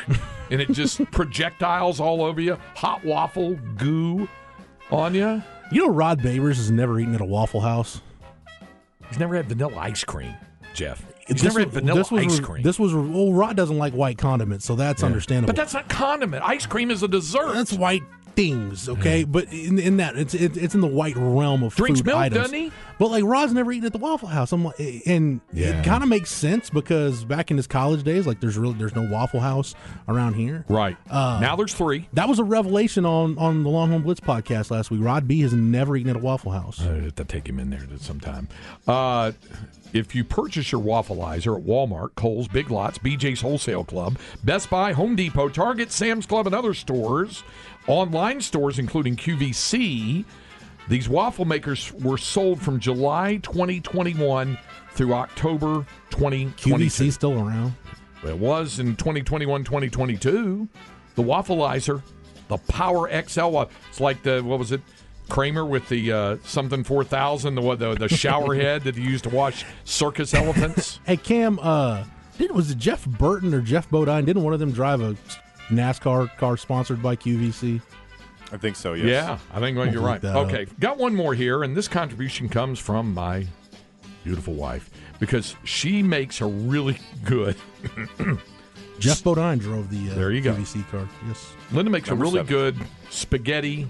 [0.50, 4.28] and it just projectiles all over you, hot waffle goo
[4.90, 5.42] on you.
[5.72, 8.00] You know, Rod Babers has never eaten at a Waffle House.
[9.08, 10.34] He's never had vanilla ice cream,
[10.74, 11.04] Jeff.
[11.28, 12.62] This He's never had vanilla this was, ice cream.
[12.62, 15.46] This was well, Rod doesn't like white condiments, so that's understandable.
[15.48, 16.42] but that's not condiment.
[16.44, 17.52] Ice cream is a dessert.
[17.54, 18.02] That's white
[18.40, 19.24] things, okay?
[19.24, 22.18] But in, in that, it's it, it's in the white realm of Drinks food milk,
[22.18, 22.42] items.
[22.42, 22.72] doesn't he?
[22.98, 24.52] But like Rod's never eaten at the Waffle House.
[24.52, 25.80] I'm like, and Yeah.
[25.80, 28.94] it kind of makes sense because back in his college days, like there's really there's
[28.94, 29.74] no Waffle House
[30.08, 30.64] around here.
[30.68, 30.96] Right.
[31.10, 32.08] Uh, now there's three.
[32.14, 35.00] That was a revelation on on the Longhorn Blitz podcast last week.
[35.02, 36.80] Rod B has never eaten at a Waffle House.
[36.80, 38.48] I have to take him in there sometime.
[38.86, 39.32] Uh,
[39.92, 44.92] if you purchase your waffleizer at Walmart, Kohl's, Big Lots, BJ's Wholesale Club, Best Buy,
[44.92, 47.42] Home Depot, Target, Sam's Club, and other stores,
[47.90, 50.24] online stores including QVC,
[50.88, 54.58] these waffle makers were sold from July 2021
[54.92, 56.74] through October 2022.
[56.74, 57.74] QVC still around.
[58.24, 60.68] It was in 2021, 2022.
[61.14, 62.02] The waffleizer,
[62.48, 63.62] the Power XL.
[63.88, 64.80] It's like the what was it?
[65.28, 69.24] Kramer with the uh, something 4000, the what the, the shower head that he used
[69.24, 70.98] to wash circus elephants.
[71.06, 72.04] Hey Cam, uh,
[72.36, 74.24] did was it Jeff Burton or Geoff Bodine?
[74.24, 75.16] Didn't one of them drive a
[75.70, 77.80] NASCAR car sponsored by QVC?
[78.52, 78.94] I think so.
[78.94, 79.06] Yes.
[79.06, 80.20] Yeah, I think well, you're right.
[80.20, 80.48] that up.
[80.48, 83.46] Okay, got one more here, and this contribution comes from my
[84.24, 87.56] beautiful wife because she makes a really good.
[88.98, 90.52] Geoff Bodine drove the uh, There you go.
[90.54, 91.08] QVC car.
[91.26, 91.52] Yes.
[91.72, 92.52] Linda makes Number a really seven.
[92.52, 92.76] good
[93.08, 93.86] spaghetti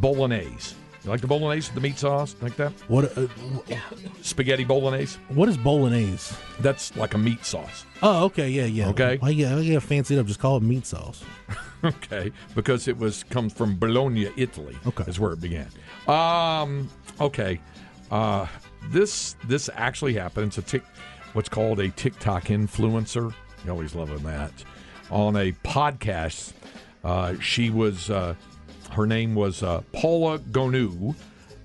[0.00, 0.74] bolognese.
[1.04, 2.72] You like the bolognese with the meat sauce like that?
[2.88, 3.28] What uh,
[4.22, 5.16] Spaghetti bolognese.
[5.28, 6.34] what is bolognese?
[6.60, 7.84] That's like a meat sauce.
[8.02, 8.88] Oh, okay, yeah, yeah.
[8.88, 9.18] Okay.
[9.22, 10.26] I get, I get fancy it up.
[10.26, 11.22] Just call it meat sauce.
[11.84, 14.76] okay, because it was comes from Bologna, Italy.
[14.86, 15.04] Okay.
[15.06, 15.68] is where it began.
[16.08, 16.88] Um,
[17.20, 17.60] okay,
[18.10, 18.46] uh,
[18.90, 20.48] this this actually happened.
[20.48, 20.82] It's a tick,
[21.32, 23.32] what's called a TikTok influencer.
[23.64, 24.52] You always love that.
[25.10, 26.52] On a podcast,
[27.04, 28.34] uh, she was uh,
[28.90, 31.14] her name was uh, Paula Gonu.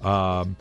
[0.03, 0.55] Um,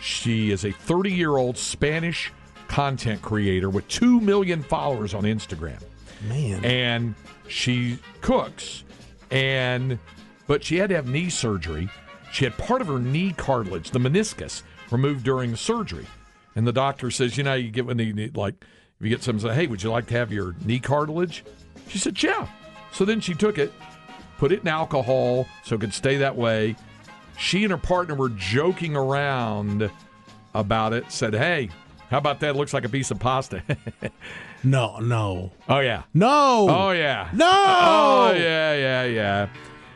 [0.00, 2.32] she is a 30 year old Spanish
[2.68, 5.82] content creator with two million followers on Instagram.
[6.28, 7.14] Man, and
[7.48, 8.84] she cooks.
[9.30, 9.98] And
[10.46, 11.88] but she had to have knee surgery.
[12.32, 16.06] She had part of her knee cartilage the meniscus removed during the surgery.
[16.54, 18.54] And the doctor says you know you get when you need like
[18.98, 21.44] if you get someone say hey would you like to have your knee cartilage?
[21.88, 22.48] She said yeah.
[22.92, 23.72] So then she took it
[24.38, 26.74] put it in alcohol so it could stay that way
[27.38, 29.90] she and her partner were joking around
[30.54, 31.68] about it said hey
[32.10, 33.62] how about that looks like a piece of pasta
[34.64, 36.66] no, no, oh yeah no.
[36.68, 37.28] Oh yeah.
[37.32, 37.46] No!
[37.46, 39.48] Oh yeah, yeah, yeah.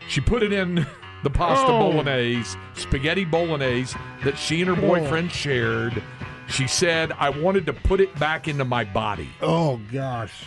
[0.09, 0.75] She put it in
[1.25, 1.91] the pasta Oh.
[1.91, 4.89] bolognese, spaghetti bolognese that she and her oh.
[4.89, 6.03] boyfriend shared.
[6.49, 10.45] She said, "I wanted to put it back into my body." Oh gosh.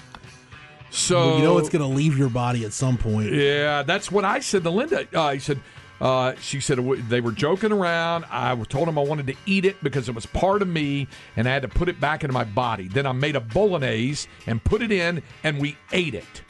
[0.94, 3.34] So Well, you know it's going to leave your body at some point.
[3.34, 5.08] Yeah, that's what I said to Linda.
[5.14, 5.60] Uh, I said,
[6.00, 6.78] uh, she said
[7.10, 8.26] they were joking around.
[8.30, 11.48] I told them I wanted to eat it because it was part of me, and
[11.48, 12.88] I had to put it back into my body.
[12.88, 16.44] Then I made a bolognese and put it in, and we ate it.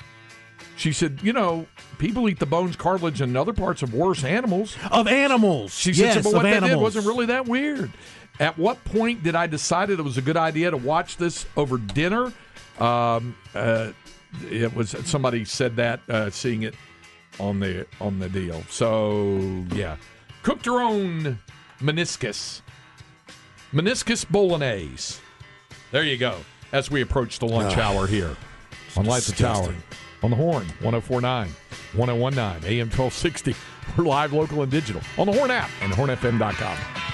[0.75, 1.65] She said, you know,
[1.97, 4.75] people eat the bones, cartilage, and other parts of worse animals.
[4.91, 5.73] Of animals.
[5.73, 7.91] She said, yes, but what they did wasn't really that weird.
[8.41, 11.77] At what point did I decide it was a good idea to watch this over
[11.77, 12.33] dinner?
[12.79, 13.91] Um, uh,
[14.49, 16.75] it was somebody said that uh, seeing it
[17.39, 18.63] on the on the deal.
[18.69, 19.38] So
[19.73, 19.97] yeah,
[20.43, 21.39] cooked her own
[21.79, 22.61] meniscus,
[23.71, 25.19] meniscus bolognese.
[25.91, 26.38] There you go.
[26.71, 28.36] As we approach the lunch hour here
[28.97, 29.75] on Light the Tower
[30.23, 31.49] on the Horn 1049,
[31.93, 33.55] 1019, AM 1260.
[33.97, 37.12] We're live, local, and digital on the Horn app and hornfm.com.